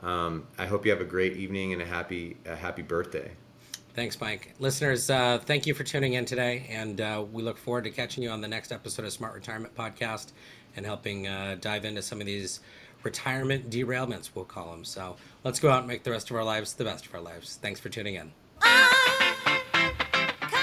Um, 0.00 0.46
I 0.58 0.66
hope 0.66 0.84
you 0.84 0.92
have 0.92 1.00
a 1.00 1.06
great 1.06 1.36
evening 1.36 1.72
and 1.72 1.80
a 1.80 1.84
happy 1.86 2.36
a 2.44 2.54
happy 2.54 2.82
birthday. 2.82 3.30
Thanks, 3.94 4.20
Mike. 4.20 4.54
Listeners, 4.58 5.08
uh, 5.08 5.38
thank 5.38 5.66
you 5.66 5.72
for 5.72 5.82
tuning 5.82 6.12
in 6.12 6.26
today, 6.26 6.66
and 6.70 7.00
uh, 7.00 7.24
we 7.32 7.42
look 7.42 7.56
forward 7.56 7.84
to 7.84 7.90
catching 7.90 8.22
you 8.22 8.28
on 8.28 8.42
the 8.42 8.48
next 8.48 8.70
episode 8.70 9.06
of 9.06 9.12
Smart 9.12 9.32
Retirement 9.32 9.74
Podcast 9.74 10.32
and 10.76 10.84
helping 10.84 11.26
uh, 11.26 11.56
dive 11.58 11.86
into 11.86 12.02
some 12.02 12.20
of 12.20 12.26
these 12.26 12.60
retirement 13.02 13.70
derailments, 13.70 14.30
we'll 14.34 14.44
call 14.44 14.70
them. 14.70 14.84
So 14.84 15.16
let's 15.44 15.58
go 15.58 15.70
out 15.70 15.78
and 15.78 15.88
make 15.88 16.02
the 16.02 16.10
rest 16.10 16.28
of 16.28 16.36
our 16.36 16.44
lives 16.44 16.74
the 16.74 16.84
best 16.84 17.06
of 17.06 17.14
our 17.14 17.22
lives. 17.22 17.56
Thanks 17.62 17.80
for 17.80 17.88
tuning 17.88 18.16
in. 18.16 18.32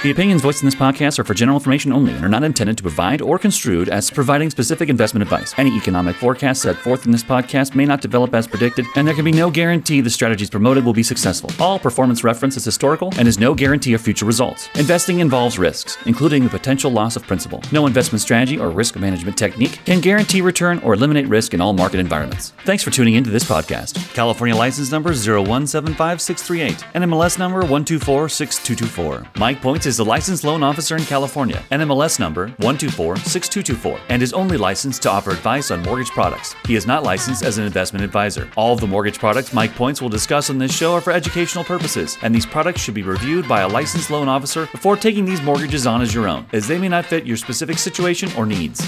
The 0.03 0.11
opinions 0.11 0.41
voiced 0.41 0.61
in 0.61 0.65
this 0.65 0.75
podcast 0.75 1.17
are 1.17 1.23
for 1.23 1.33
general 1.33 1.57
information 1.57 1.93
only 1.93 2.11
and 2.11 2.25
are 2.25 2.29
not 2.29 2.43
intended 2.43 2.75
to 2.75 2.83
provide 2.83 3.21
or 3.21 3.39
construed 3.39 3.87
as 3.87 4.11
providing 4.11 4.49
specific 4.49 4.89
investment 4.89 5.21
advice. 5.21 5.53
Any 5.55 5.73
economic 5.77 6.17
forecast 6.17 6.63
set 6.63 6.75
forth 6.75 7.05
in 7.05 7.13
this 7.13 7.23
podcast 7.23 7.73
may 7.73 7.85
not 7.85 8.01
develop 8.01 8.35
as 8.35 8.45
predicted, 8.45 8.85
and 8.97 9.07
there 9.07 9.15
can 9.15 9.23
be 9.23 9.31
no 9.31 9.49
guarantee 9.49 10.01
the 10.01 10.09
strategies 10.09 10.49
promoted 10.49 10.83
will 10.83 10.91
be 10.91 11.03
successful. 11.03 11.51
All 11.57 11.79
performance 11.79 12.21
reference 12.21 12.57
is 12.57 12.65
historical 12.65 13.13
and 13.17 13.29
is 13.29 13.39
no 13.39 13.55
guarantee 13.55 13.93
of 13.93 14.01
future 14.01 14.25
results. 14.25 14.67
Investing 14.75 15.19
involves 15.21 15.57
risks, 15.57 15.97
including 16.05 16.43
the 16.43 16.49
potential 16.49 16.91
loss 16.91 17.15
of 17.15 17.25
principal. 17.25 17.61
No 17.71 17.87
investment 17.87 18.21
strategy 18.21 18.59
or 18.59 18.71
risk 18.71 18.97
management 18.97 19.37
technique 19.37 19.79
can 19.85 20.01
guarantee 20.01 20.41
return 20.41 20.79
or 20.79 20.95
eliminate 20.95 21.29
risk 21.29 21.53
in 21.53 21.61
all 21.61 21.71
market 21.71 22.01
environments. 22.01 22.51
Thanks 22.65 22.83
for 22.83 22.91
tuning 22.91 23.13
into 23.13 23.29
this 23.29 23.45
podcast. 23.45 24.13
California 24.13 24.53
license 24.53 24.91
number 24.91 25.11
0175638, 25.11 26.91
NMLS 26.91 27.39
number 27.39 27.63
1246224. 27.63 29.37
Mike 29.37 29.61
Points 29.61 29.92
is 29.93 29.99
a 29.99 30.03
licensed 30.03 30.43
loan 30.43 30.63
officer 30.63 30.97
in 30.97 31.03
California, 31.03 31.63
NMLS 31.69 32.19
number 32.19 32.47
1246224, 32.60 33.99
and 34.10 34.23
is 34.23 34.34
only 34.34 34.58
licensed 34.58 35.03
to 35.03 35.12
offer 35.12 35.29
advice 35.29 35.69
on 35.69 35.84
mortgage 35.84 36.10
products. 36.10 36.56
He 36.65 36.73
is 36.73 36.88
not 36.88 37.03
licensed 37.03 37.43
as 37.43 37.60
an 37.60 37.65
investment 37.65 38.03
advisor. 38.03 38.49
All 38.58 38.73
of 38.73 38.79
the 38.79 38.88
mortgage 38.88 39.19
products 39.19 39.53
Mike 39.53 39.75
Points 39.75 40.01
will 40.01 40.10
discuss 40.10 40.49
on 40.49 40.58
this 40.58 40.75
show 40.75 40.93
are 40.93 41.01
for 41.01 41.13
educational 41.13 41.63
purposes, 41.63 42.17
and 42.23 42.34
these 42.34 42.47
products 42.47 42.82
should 42.82 42.95
be 42.95 43.03
reviewed 43.03 43.47
by 43.47 43.62
a 43.62 43.67
licensed 43.67 44.10
loan 44.10 44.27
officer 44.27 44.65
before 44.71 44.97
taking 44.97 45.25
these 45.25 45.43
mortgages 45.43 45.86
on 45.86 46.01
as 46.01 46.12
your 46.12 46.27
own, 46.27 46.47
as 46.53 46.67
they 46.67 46.79
may 46.79 46.89
not 46.89 47.06
fit 47.06 47.27
your 47.27 47.38
specific 47.38 47.77
situation 47.77 48.32
or 48.36 48.47
needs. 48.47 48.82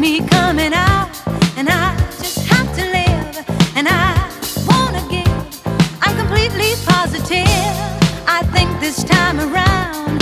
me 0.00 0.26
coming 0.28 0.72
out, 0.72 1.10
and 1.58 1.68
I 1.68 1.94
just 2.18 2.46
have 2.48 2.74
to 2.74 2.82
live, 2.98 3.76
and 3.76 3.86
I 3.86 4.14
wanna 4.66 5.02
give. 5.10 5.60
I'm 6.00 6.16
completely 6.16 6.72
positive. 6.86 7.46
I 8.26 8.42
think 8.54 8.80
this 8.80 9.04
time 9.04 9.38
around. 9.40 10.19